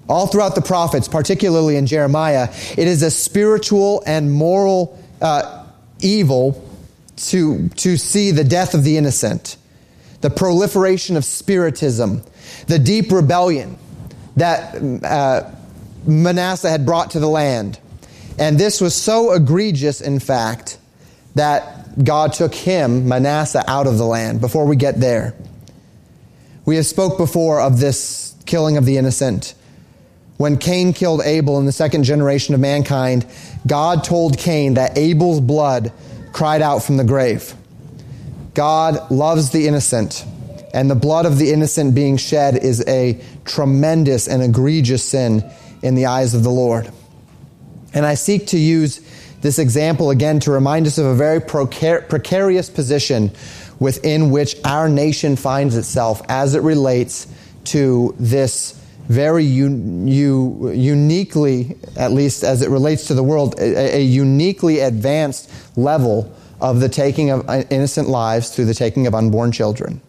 [0.09, 2.49] All throughout the prophets, particularly in Jeremiah,
[2.79, 5.67] it is a spiritual and moral uh,
[6.01, 6.67] evil
[7.17, 9.59] to, to see the death of the innocent,
[10.23, 12.23] the proliferation of spiritism,
[12.67, 13.77] the deep rebellion
[14.37, 14.75] that
[15.05, 15.51] uh,
[16.07, 17.79] Manasseh had brought to the land.
[18.39, 20.78] And this was so egregious, in fact,
[21.39, 24.41] that God took him, Manasseh, out of the land.
[24.41, 25.35] Before we get there,
[26.65, 29.55] we have spoke before of this killing of the innocent.
[30.37, 33.27] When Cain killed Abel in the second generation of mankind,
[33.67, 35.93] God told Cain that Abel's blood
[36.33, 37.55] cried out from the grave.
[38.55, 40.25] God loves the innocent,
[40.73, 45.49] and the blood of the innocent being shed is a tremendous and egregious sin
[45.83, 46.91] in the eyes of the Lord.
[47.95, 49.01] And I seek to use
[49.41, 53.31] this example again to remind us of a very precarious position
[53.79, 57.27] within which our nation finds itself as it relates
[57.65, 58.75] to this
[59.09, 64.81] very un- u- uniquely, at least as it relates to the world, a, a uniquely
[64.81, 70.01] advanced level of the taking of uh, innocent lives through the taking of unborn children.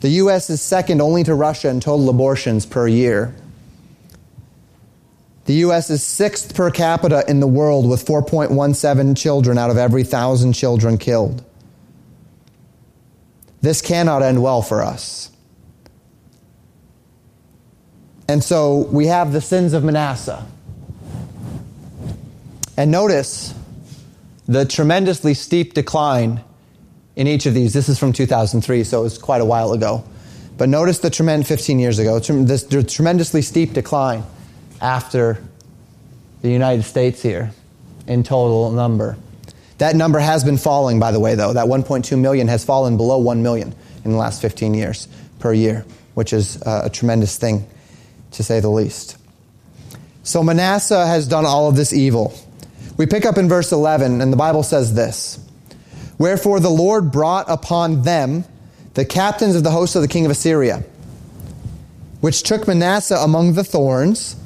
[0.00, 0.48] The U.S.
[0.50, 3.34] is second only to Russia in total abortions per year.
[5.50, 5.90] The U.S.
[5.90, 10.96] is sixth per capita in the world with 4.17 children out of every thousand children
[10.96, 11.44] killed.
[13.60, 15.28] This cannot end well for us.
[18.28, 20.46] And so we have the sins of Manasseh.
[22.76, 23.52] And notice
[24.46, 26.44] the tremendously steep decline
[27.16, 27.72] in each of these.
[27.72, 30.04] This is from 2003, so it was quite a while ago.
[30.56, 34.22] But notice the tremendous 15 years ago, this tremendously steep decline
[34.80, 35.42] after
[36.42, 37.52] the United States here
[38.06, 39.16] in total number.
[39.78, 41.52] That number has been falling, by the way, though.
[41.52, 45.84] That 1.2 million has fallen below 1 million in the last 15 years per year,
[46.14, 47.66] which is uh, a tremendous thing,
[48.32, 49.16] to say the least.
[50.22, 52.34] So Manasseh has done all of this evil.
[52.96, 55.38] We pick up in verse 11, and the Bible says this
[56.18, 58.44] Wherefore the Lord brought upon them
[58.94, 60.84] the captains of the host of the king of Assyria,
[62.20, 64.36] which took Manasseh among the thorns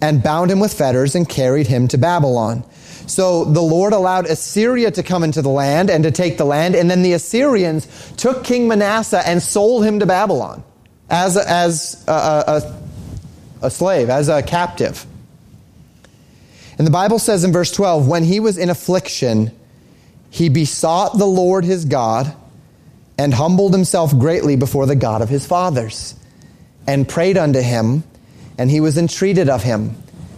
[0.00, 2.64] and bound him with fetters and carried him to Babylon.
[3.06, 6.74] So the Lord allowed Assyria to come into the land and to take the land,
[6.74, 7.86] and then the Assyrians
[8.16, 10.62] took King Manasseh and sold him to Babylon
[11.08, 15.04] as a, as a, a, a slave, as a captive.
[16.78, 19.50] And the Bible says in verse 12, when he was in affliction,
[20.30, 22.34] he besought the Lord his God
[23.18, 26.14] and humbled himself greatly before the God of his fathers
[26.86, 28.04] and prayed unto him
[28.60, 29.96] and he was entreated of him,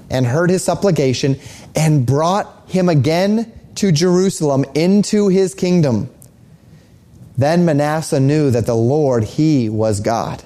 [0.09, 1.37] and heard his supplication,
[1.75, 6.09] and brought him again to Jerusalem into his kingdom.
[7.37, 10.41] Then Manasseh knew that the Lord, he was God.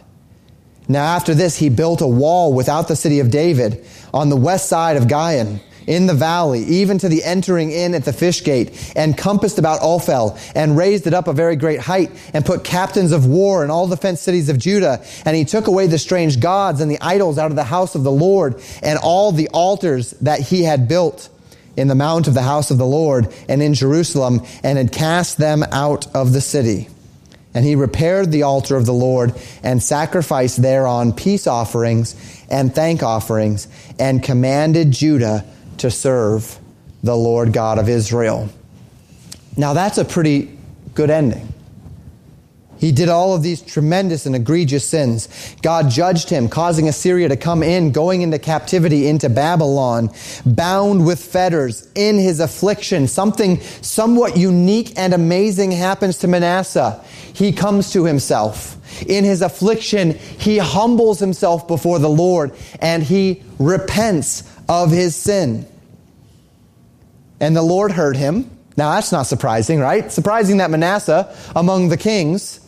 [0.89, 3.85] Now after this, he built a wall without the city of David
[4.15, 8.05] on the west side of Gihon in the valley, even to the entering in at
[8.05, 12.11] the fish gate, and compassed about Ophel, and raised it up a very great height,
[12.35, 15.05] and put captains of war in all the fenced cities of Judah.
[15.25, 18.05] And he took away the strange gods and the idols out of the house of
[18.05, 21.29] the Lord, and all the altars that he had built
[21.77, 25.39] in the mount of the house of the Lord and in Jerusalem, and had cast
[25.39, 26.89] them out of the city.
[27.55, 32.15] And he repaired the altar of the Lord and sacrificed thereon peace offerings
[32.51, 33.67] and thank offerings,
[33.99, 35.45] and commanded Judah
[35.79, 36.59] to serve
[37.03, 38.49] the Lord God of Israel.
[39.57, 40.57] Now, that's a pretty
[40.95, 41.53] good ending.
[42.79, 45.29] He did all of these tremendous and egregious sins.
[45.63, 50.11] God judged him, causing Assyria to come in, going into captivity into Babylon,
[50.45, 53.09] bound with fetters in his affliction.
[53.09, 57.03] Something somewhat unique and amazing happens to Manasseh.
[57.33, 58.77] He comes to himself.
[59.07, 65.67] In his affliction, he humbles himself before the Lord and he repents of his sin.
[67.41, 68.51] And the Lord heard him.
[68.77, 70.11] Now that's not surprising, right?
[70.13, 72.61] Surprising that Manasseh, among the kings,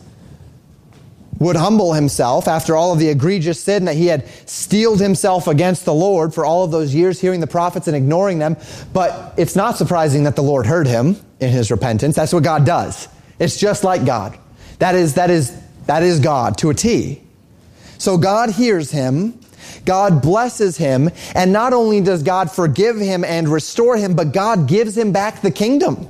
[1.39, 5.85] would humble himself after all of the egregious sin that he had steeled himself against
[5.85, 8.57] the Lord for all of those years, hearing the prophets and ignoring them.
[8.91, 11.15] But it's not surprising that the Lord heard him.
[11.39, 12.15] in his repentance.
[12.15, 13.07] That's what God does.
[13.39, 14.37] It's just like God.
[14.79, 17.21] That is, that is, that is God to a T.
[17.97, 19.38] So God hears him.
[19.89, 21.09] God blesses him.
[21.33, 25.41] And not only does God forgive him and restore him, but God gives him back
[25.41, 26.07] the kingdom.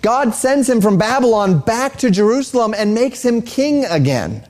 [0.00, 4.46] God sends him from Babylon back to Jerusalem and makes him king again.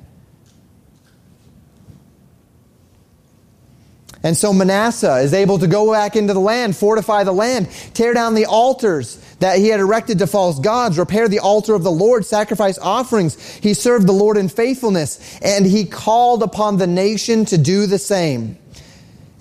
[4.22, 8.12] And so Manasseh is able to go back into the land, fortify the land, tear
[8.12, 11.90] down the altars that he had erected to false gods, repair the altar of the
[11.90, 13.36] Lord, sacrifice offerings.
[13.56, 17.98] He served the Lord in faithfulness, and he called upon the nation to do the
[17.98, 18.56] same.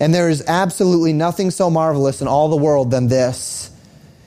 [0.00, 3.70] And there is absolutely nothing so marvelous in all the world than this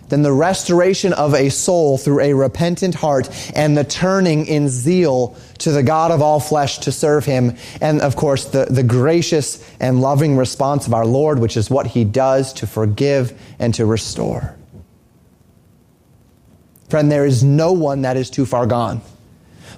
[0.09, 5.35] than the restoration of a soul through a repentant heart and the turning in zeal
[5.57, 7.55] to the God of all flesh to serve him.
[7.81, 11.87] And of course, the, the gracious and loving response of our Lord, which is what
[11.87, 14.55] he does to forgive and to restore.
[16.93, 19.01] Friend, there is no one that is too far gone.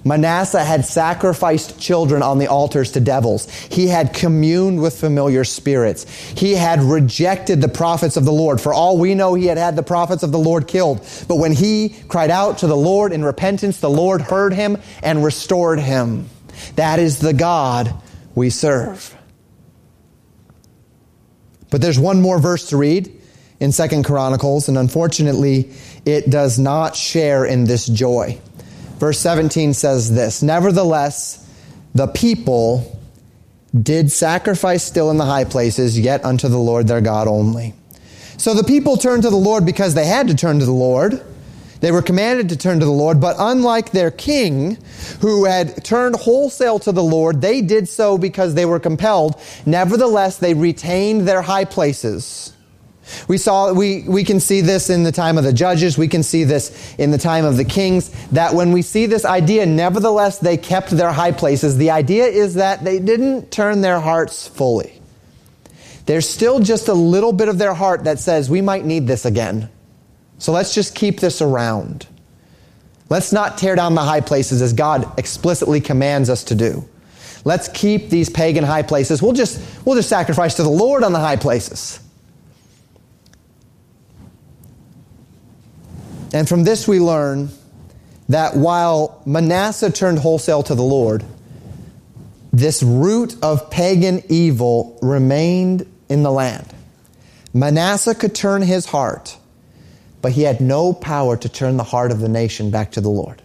[0.04, 3.50] Manasseh had sacrificed children on the altars to devils.
[3.50, 6.04] He had communed with familiar spirits.
[6.32, 8.60] He had rejected the prophets of the Lord.
[8.60, 10.98] For all we know, he had had the prophets of the Lord killed.
[11.26, 15.24] But when he cried out to the Lord in repentance, the Lord heard him and
[15.24, 16.28] restored him.
[16.74, 17.94] That is the God
[18.34, 19.16] we serve.
[21.70, 23.10] But there's one more verse to read
[23.58, 25.72] in Second Chronicles, and unfortunately,
[26.06, 28.38] it does not share in this joy.
[28.98, 31.46] Verse 17 says this Nevertheless,
[31.94, 32.98] the people
[33.78, 37.74] did sacrifice still in the high places, yet unto the Lord their God only.
[38.38, 41.22] So the people turned to the Lord because they had to turn to the Lord.
[41.80, 44.78] They were commanded to turn to the Lord, but unlike their king,
[45.20, 49.38] who had turned wholesale to the Lord, they did so because they were compelled.
[49.66, 52.55] Nevertheless, they retained their high places.
[53.28, 55.96] We saw, we, we can see this in the time of the judges.
[55.96, 58.10] We can see this in the time of the kings.
[58.30, 61.76] That when we see this idea, nevertheless, they kept their high places.
[61.76, 65.00] The idea is that they didn't turn their hearts fully.
[66.06, 69.24] There's still just a little bit of their heart that says, we might need this
[69.24, 69.68] again.
[70.38, 72.06] So let's just keep this around.
[73.08, 76.88] Let's not tear down the high places as God explicitly commands us to do.
[77.44, 79.22] Let's keep these pagan high places.
[79.22, 82.00] We'll just, we'll just sacrifice to the Lord on the high places.
[86.32, 87.50] And from this we learn
[88.28, 91.24] that while Manasseh turned wholesale to the Lord,
[92.52, 96.66] this root of pagan evil remained in the land.
[97.52, 99.36] Manasseh could turn his heart,
[100.22, 103.08] but he had no power to turn the heart of the nation back to the
[103.08, 103.42] Lord.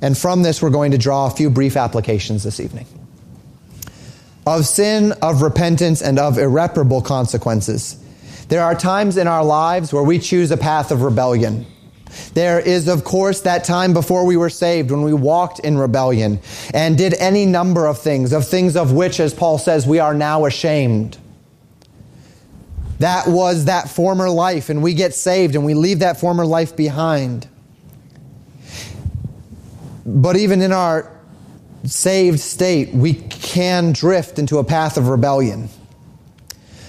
[0.00, 2.86] And from this, we're going to draw a few brief applications this evening.
[4.44, 8.01] Of sin, of repentance, and of irreparable consequences.
[8.52, 11.64] There are times in our lives where we choose a path of rebellion.
[12.34, 16.38] There is, of course, that time before we were saved when we walked in rebellion
[16.74, 20.12] and did any number of things, of things of which, as Paul says, we are
[20.12, 21.16] now ashamed.
[22.98, 26.76] That was that former life, and we get saved and we leave that former life
[26.76, 27.48] behind.
[30.04, 31.10] But even in our
[31.86, 35.70] saved state, we can drift into a path of rebellion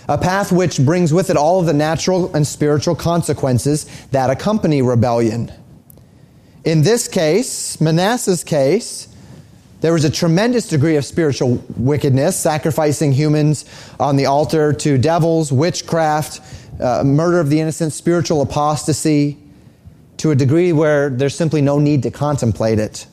[0.07, 4.81] a path which brings with it all of the natural and spiritual consequences that accompany
[4.81, 5.51] rebellion.
[6.63, 9.07] In this case, Manasseh's case,
[9.81, 13.65] there was a tremendous degree of spiritual wickedness, sacrificing humans
[13.99, 16.39] on the altar to devils, witchcraft,
[16.81, 19.37] uh, murder of the innocent, spiritual apostasy,
[20.17, 23.07] to a degree where there's simply no need to contemplate it.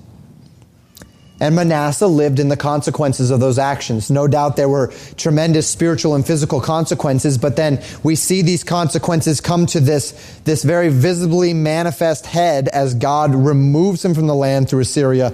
[1.40, 4.10] And Manasseh lived in the consequences of those actions.
[4.10, 9.40] No doubt there were tremendous spiritual and physical consequences, but then we see these consequences
[9.40, 10.12] come to this,
[10.44, 15.32] this very visibly manifest head as God removes him from the land through Assyria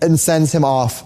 [0.00, 1.04] and sends him off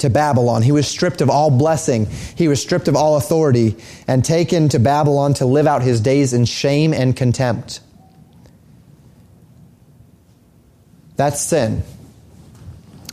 [0.00, 0.62] to Babylon.
[0.62, 2.06] He was stripped of all blessing.
[2.34, 3.76] He was stripped of all authority
[4.06, 7.80] and taken to Babylon to live out his days in shame and contempt.
[11.16, 11.82] That's sin.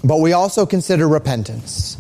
[0.07, 1.97] But we also consider repentance.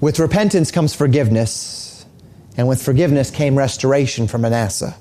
[0.00, 2.06] With repentance comes forgiveness,
[2.56, 4.94] and with forgiveness came restoration for Manasseh.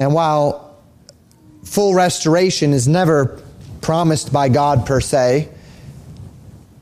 [0.00, 0.76] And while
[1.62, 3.40] full restoration is never
[3.82, 5.48] promised by God per se,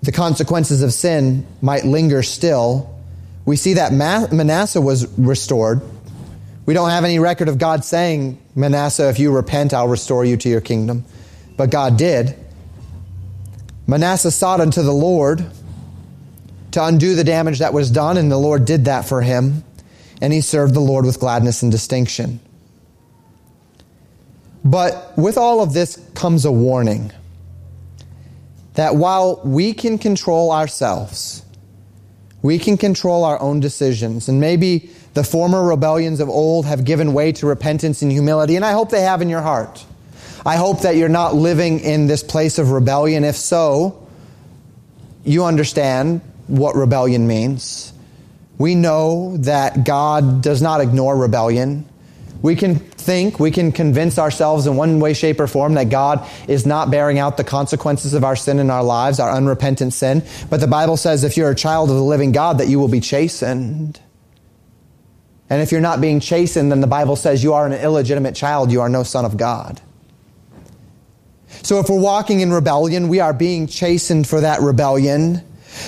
[0.02, 2.98] the consequences of sin might linger still.
[3.44, 5.82] We see that Manasseh was restored.
[6.64, 10.38] We don't have any record of God saying, Manasseh, if you repent, I'll restore you
[10.38, 11.04] to your kingdom.
[11.58, 12.38] But God did.
[13.86, 15.44] Manasseh sought unto the Lord
[16.72, 19.62] to undo the damage that was done, and the Lord did that for him,
[20.20, 22.40] and he served the Lord with gladness and distinction.
[24.64, 27.12] But with all of this comes a warning
[28.74, 31.44] that while we can control ourselves,
[32.42, 37.12] we can control our own decisions, and maybe the former rebellions of old have given
[37.12, 39.84] way to repentance and humility, and I hope they have in your heart.
[40.46, 43.24] I hope that you're not living in this place of rebellion.
[43.24, 44.06] If so,
[45.24, 47.92] you understand what rebellion means.
[48.58, 51.88] We know that God does not ignore rebellion.
[52.42, 56.28] We can think, we can convince ourselves in one way, shape, or form that God
[56.46, 60.22] is not bearing out the consequences of our sin in our lives, our unrepentant sin.
[60.50, 62.88] But the Bible says if you're a child of the living God, that you will
[62.88, 63.98] be chastened.
[65.48, 68.70] And if you're not being chastened, then the Bible says you are an illegitimate child,
[68.70, 69.80] you are no son of God.
[71.62, 75.42] So if we're walking in rebellion, we are being chastened for that rebellion.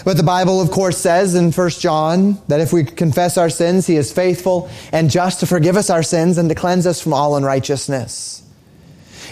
[0.04, 3.86] But the Bible, of course, says in 1 John that if we confess our sins,
[3.86, 7.12] He is faithful and just to forgive us our sins and to cleanse us from
[7.12, 8.42] all unrighteousness.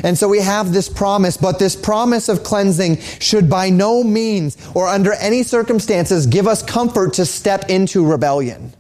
[0.02, 4.56] And so we have this promise, but this promise of cleansing should by no means
[4.74, 8.72] or under any circumstances give us comfort to step into rebellion.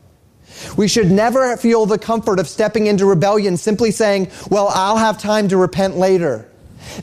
[0.76, 5.18] We should never feel the comfort of stepping into rebellion simply saying, well, I'll have
[5.18, 6.48] time to repent later.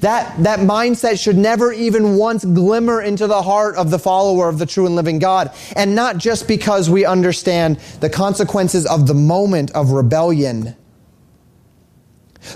[0.01, 4.57] That, that mindset should never even once glimmer into the heart of the follower of
[4.59, 5.51] the true and living God.
[5.75, 10.75] And not just because we understand the consequences of the moment of rebellion,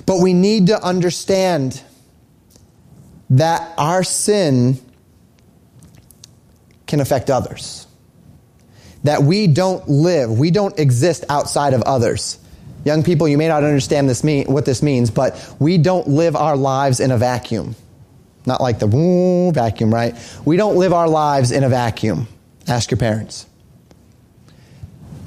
[0.05, 1.82] but we need to understand
[3.30, 4.80] that our sin
[6.88, 7.88] can affect others.
[9.03, 12.39] That we don't live, we don't exist outside of others.
[12.86, 16.36] Young people, you may not understand this mean, what this means, but we don't live
[16.36, 17.75] our lives in a vacuum.
[18.45, 20.15] Not like the woo vacuum, right?
[20.45, 22.27] We don't live our lives in a vacuum.
[22.67, 23.47] Ask your parents.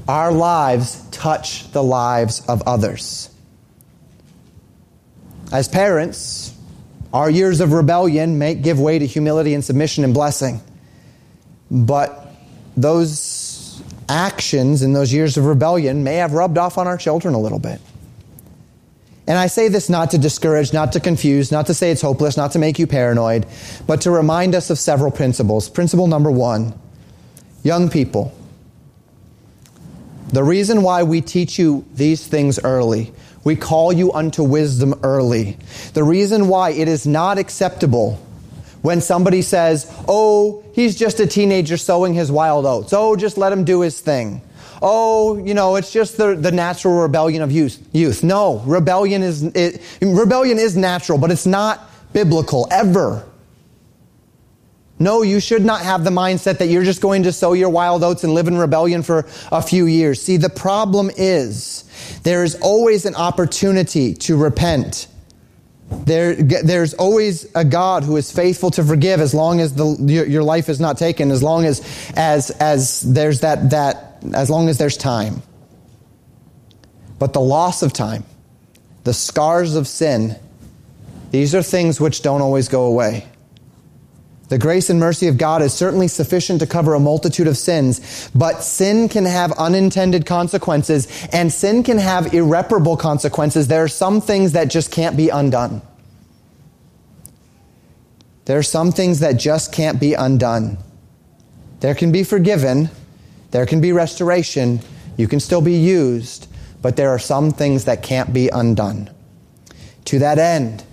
[0.06, 3.28] Our lives touch the lives of others.
[5.50, 6.54] As parents,
[7.12, 10.60] our years of rebellion may give way to humility and submission and blessing.
[11.70, 12.32] But
[12.76, 13.18] those
[14.08, 17.58] actions in those years of rebellion may have rubbed off on our children a little
[17.58, 17.80] bit.
[19.26, 22.38] And I say this not to discourage, not to confuse, not to say it's hopeless,
[22.38, 23.46] not to make you paranoid,
[23.86, 25.68] but to remind us of several principles.
[25.68, 26.72] Principle number one
[27.62, 28.32] young people,
[30.32, 33.12] the reason why we teach you these things early,
[33.44, 35.58] we call you unto wisdom early,
[35.92, 38.18] the reason why it is not acceptable
[38.82, 42.92] when somebody says, oh, he's just a teenager sowing his wild oats.
[42.92, 44.42] Oh, just let him do his thing.
[44.80, 47.84] Oh, you know, it's just the, the natural rebellion of youth.
[47.92, 48.22] youth.
[48.22, 53.24] No, rebellion is, it, rebellion is natural, but it's not biblical ever.
[55.00, 58.02] No, you should not have the mindset that you're just going to sow your wild
[58.02, 60.20] oats and live in rebellion for a few years.
[60.20, 61.84] See, the problem is
[62.24, 65.06] there is always an opportunity to repent
[65.90, 70.26] there, there's always a God who is faithful to forgive as long as the, your,
[70.26, 71.80] your life is not taken, as long as,
[72.14, 75.42] as, as there's that, that, as long as there's time.
[77.18, 78.24] But the loss of time,
[79.04, 80.36] the scars of sin,
[81.30, 83.26] these are things which don't always go away.
[84.48, 88.30] The grace and mercy of God is certainly sufficient to cover a multitude of sins,
[88.34, 93.68] but sin can have unintended consequences and sin can have irreparable consequences.
[93.68, 95.82] There are some things that just can't be undone.
[98.46, 100.78] There are some things that just can't be undone.
[101.80, 102.88] There can be forgiven,
[103.50, 104.80] there can be restoration,
[105.18, 106.46] you can still be used,
[106.80, 109.10] but there are some things that can't be undone.
[110.06, 110.84] To that end,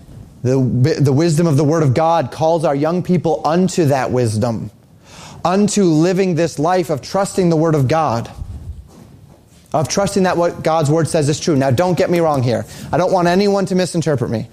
[0.45, 4.69] the, the wisdom of the Word of God calls our young people unto that wisdom,
[5.43, 8.29] unto living this life of trusting the Word of God,
[9.73, 11.55] of trusting that what God's Word says is true.
[11.55, 12.63] Now, don't get me wrong here.
[12.91, 14.47] I don't want anyone to misinterpret me.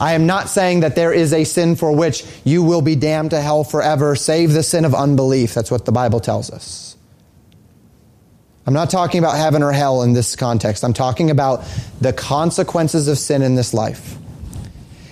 [0.00, 3.30] I am not saying that there is a sin for which you will be damned
[3.30, 5.54] to hell forever, save the sin of unbelief.
[5.54, 6.96] That's what the Bible tells us.
[8.66, 10.82] I'm not talking about heaven or hell in this context.
[10.82, 11.62] I'm talking about
[12.00, 14.18] the consequences of sin in this life.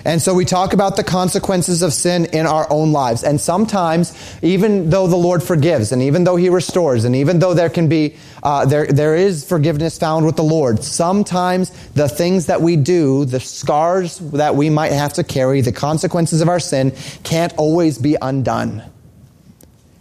[0.04, 3.24] And so we talk about the consequences of sin in our own lives.
[3.24, 7.54] And sometimes, even though the Lord forgives, and even though He restores, and even though
[7.54, 12.46] there can be, uh, there, there is forgiveness found with the Lord, sometimes the things
[12.46, 16.60] that we do, the scars that we might have to carry, the consequences of our
[16.60, 16.92] sin,
[17.22, 18.82] can't always be undone.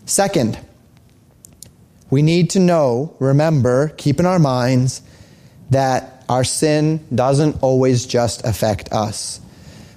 [0.06, 0.60] Second,
[2.10, 5.02] we need to know, remember, keep in our minds
[5.70, 9.40] that our sin doesn't always just affect us.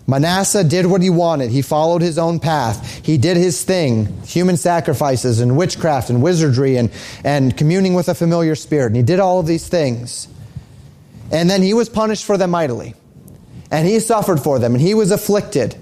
[0.07, 1.50] Manasseh did what he wanted.
[1.50, 3.04] He followed his own path.
[3.04, 6.90] He did his thing, human sacrifices and witchcraft and wizardry and,
[7.24, 8.86] and communing with a familiar spirit.
[8.88, 10.28] And he did all of these things.
[11.32, 12.94] And then he was punished for them mightily.
[13.70, 15.76] and he suffered for them, and he was afflicted.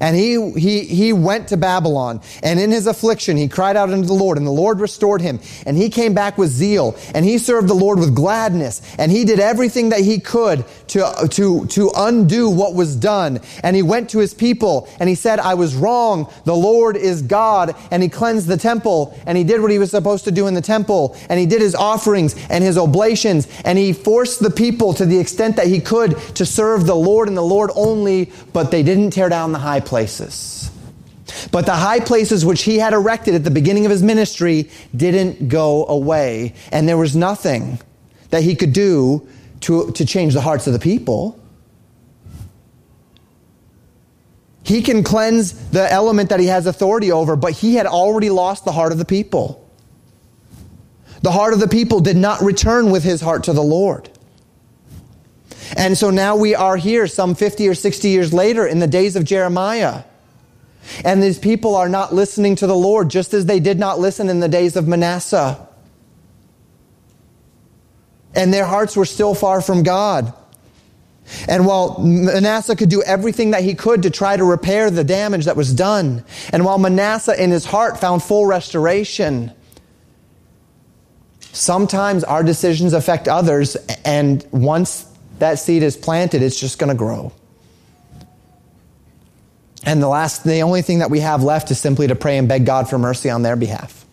[0.00, 4.06] And he, he, he went to Babylon, and in his affliction, he cried out unto
[4.06, 5.40] the Lord, and the Lord restored him.
[5.66, 9.24] And he came back with zeal, and he served the Lord with gladness, and he
[9.24, 13.40] did everything that he could to, to, to undo what was done.
[13.62, 16.32] And he went to his people, and he said, I was wrong.
[16.44, 17.76] The Lord is God.
[17.90, 20.54] And he cleansed the temple, and he did what he was supposed to do in
[20.54, 24.94] the temple, and he did his offerings and his oblations, and he forced the people
[24.94, 28.70] to the extent that he could to serve the Lord and the Lord only, but
[28.70, 30.70] they didn't tear down the high places.
[31.50, 35.48] But the high places which he had erected at the beginning of his ministry didn't
[35.48, 36.54] go away.
[36.70, 37.80] And there was nothing
[38.30, 39.28] that he could do
[39.62, 41.38] to, to change the hearts of the people.
[44.62, 48.64] He can cleanse the element that he has authority over, but he had already lost
[48.64, 49.68] the heart of the people.
[51.22, 54.08] The heart of the people did not return with his heart to the Lord.
[55.76, 59.16] And so now we are here some 50 or 60 years later in the days
[59.16, 60.04] of Jeremiah.
[61.04, 64.28] And these people are not listening to the Lord just as they did not listen
[64.28, 65.66] in the days of Manasseh.
[68.34, 70.32] And their hearts were still far from God.
[71.48, 75.44] And while Manasseh could do everything that he could to try to repair the damage
[75.44, 79.52] that was done, and while Manasseh in his heart found full restoration,
[81.52, 85.06] sometimes our decisions affect others, and once
[85.40, 87.32] that seed is planted, it's just going to grow.
[89.84, 92.48] And the last, the only thing that we have left is simply to pray and
[92.48, 94.04] beg God for mercy on their behalf.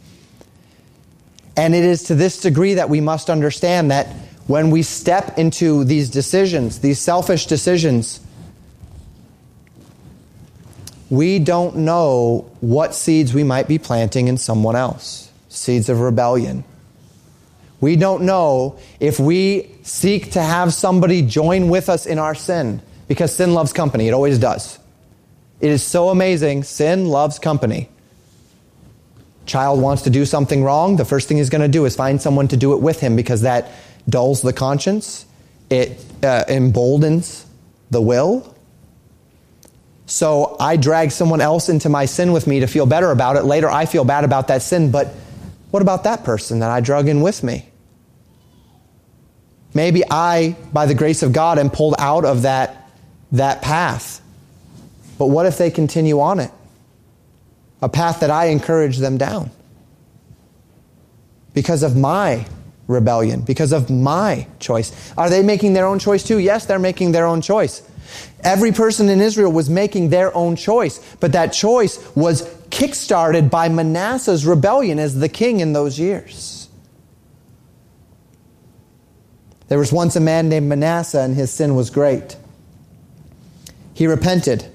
[1.55, 4.07] And it is to this degree that we must understand that
[4.47, 8.21] when we step into these decisions, these selfish decisions,
[11.09, 15.32] we don't know what seeds we might be planting in someone else.
[15.49, 16.63] Seeds of rebellion,
[17.80, 22.82] we don't know if we seek to have somebody join with us in our sin
[23.07, 24.07] because sin loves company.
[24.07, 24.80] It always does.
[25.59, 26.63] It is so amazing.
[26.63, 27.89] Sin loves company.
[29.45, 30.97] Child wants to do something wrong.
[30.97, 33.15] The first thing he's going to do is find someone to do it with him
[33.15, 33.71] because that
[34.09, 35.25] dulls the conscience.
[35.69, 37.45] It uh, emboldens
[37.91, 38.55] the will.
[40.05, 43.43] So I drag someone else into my sin with me to feel better about it.
[43.43, 45.13] Later, I feel bad about that sin, but
[45.72, 47.70] what about that person that I drug in with me?
[49.74, 52.89] Maybe I, by the grace of God, am pulled out of that,
[53.34, 54.22] that path.
[55.18, 56.51] But what if they continue on it?
[57.82, 59.51] A path that I encourage them down.
[61.53, 62.47] Because of my
[62.88, 65.13] rebellion, because of my choice.
[65.18, 66.39] Are they making their own choice too?
[66.39, 67.87] Yes, they're making their own choice.
[68.43, 73.70] Every person in Israel was making their own choice, but that choice was kickstarted by
[73.70, 76.70] Manasseh's rebellion as the king in those years.
[79.68, 82.38] There was once a man named Manasseh, and his sin was great.
[83.93, 84.66] He repented,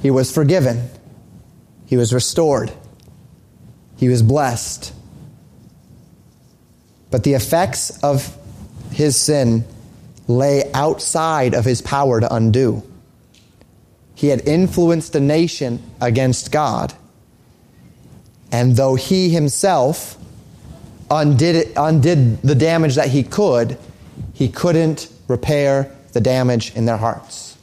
[0.00, 0.88] he was forgiven,
[1.86, 2.72] he was restored,
[3.96, 4.94] he was blessed.
[7.10, 8.36] But the effects of
[8.92, 9.64] his sin
[10.28, 12.82] lay outside of his power to undo.
[14.14, 16.94] He had influenced a nation against God.
[18.50, 20.16] And though he himself
[21.10, 23.78] undid, it, undid the damage that he could,
[24.32, 27.56] he couldn't repair the damage in their hearts.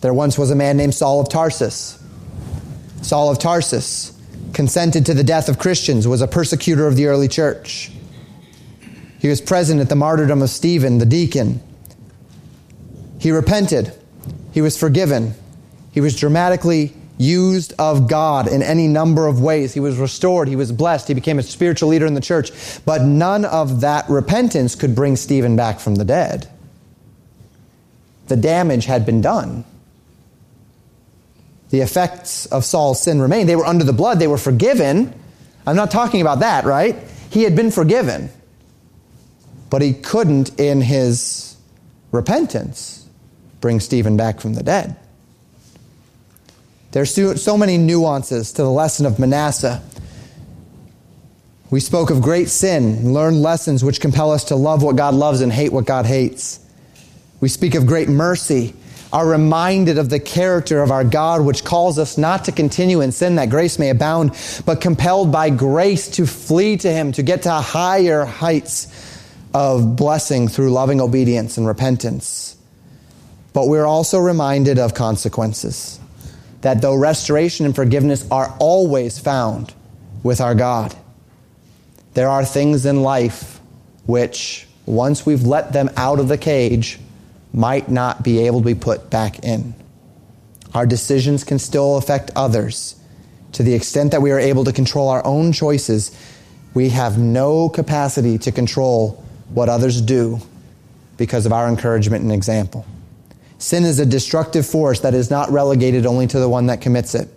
[0.00, 2.02] There once was a man named Saul of Tarsus.
[3.02, 4.18] Saul of Tarsus
[4.52, 7.90] consented to the death of Christians, was a persecutor of the early church.
[9.22, 11.62] He was present at the martyrdom of Stephen, the deacon.
[13.20, 13.92] He repented.
[14.50, 15.34] He was forgiven.
[15.92, 19.72] He was dramatically used of God in any number of ways.
[19.72, 20.48] He was restored.
[20.48, 21.06] He was blessed.
[21.06, 22.50] He became a spiritual leader in the church.
[22.84, 26.48] But none of that repentance could bring Stephen back from the dead.
[28.26, 29.64] The damage had been done.
[31.70, 33.48] The effects of Saul's sin remained.
[33.48, 34.18] They were under the blood.
[34.18, 35.14] They were forgiven.
[35.64, 36.96] I'm not talking about that, right?
[37.30, 38.28] He had been forgiven
[39.72, 41.56] but he couldn't, in his
[42.10, 43.08] repentance,
[43.62, 44.94] bring Stephen back from the dead.
[46.90, 49.82] There's so many nuances to the lesson of Manasseh.
[51.70, 55.40] We spoke of great sin, learned lessons which compel us to love what God loves
[55.40, 56.60] and hate what God hates.
[57.40, 58.74] We speak of great mercy,
[59.10, 63.10] are reminded of the character of our God, which calls us not to continue in
[63.10, 67.44] sin that grace may abound, but compelled by grace to flee to Him, to get
[67.44, 69.11] to higher heights
[69.54, 72.56] of blessing through loving obedience and repentance.
[73.52, 75.98] But we're also reminded of consequences.
[76.62, 79.74] That though restoration and forgiveness are always found
[80.22, 80.94] with our God,
[82.14, 83.60] there are things in life
[84.06, 86.98] which once we've let them out of the cage,
[87.52, 89.74] might not be able to be put back in.
[90.74, 92.96] Our decisions can still affect others.
[93.52, 96.16] To the extent that we are able to control our own choices,
[96.72, 100.40] we have no capacity to control what others do
[101.16, 102.86] because of our encouragement and example.
[103.58, 107.14] Sin is a destructive force that is not relegated only to the one that commits
[107.14, 107.28] it.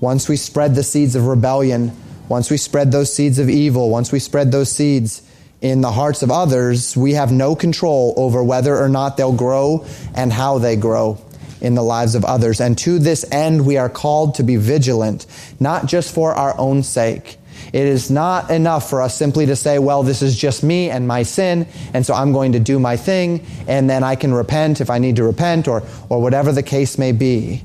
[0.00, 1.92] Once we spread the seeds of rebellion,
[2.28, 5.22] once we spread those seeds of evil, once we spread those seeds
[5.60, 9.84] in the hearts of others, we have no control over whether or not they'll grow
[10.14, 11.18] and how they grow
[11.60, 12.60] in the lives of others.
[12.60, 15.26] And to this end, we are called to be vigilant,
[15.58, 17.38] not just for our own sake.
[17.72, 21.06] It is not enough for us simply to say, well, this is just me and
[21.06, 24.80] my sin, and so I'm going to do my thing, and then I can repent
[24.80, 27.62] if I need to repent, or, or whatever the case may be.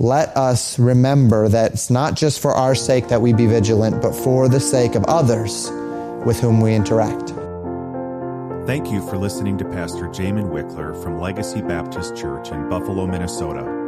[0.00, 4.12] Let us remember that it's not just for our sake that we be vigilant, but
[4.12, 5.70] for the sake of others
[6.24, 7.30] with whom we interact.
[8.66, 13.87] Thank you for listening to Pastor Jamin Wickler from Legacy Baptist Church in Buffalo, Minnesota.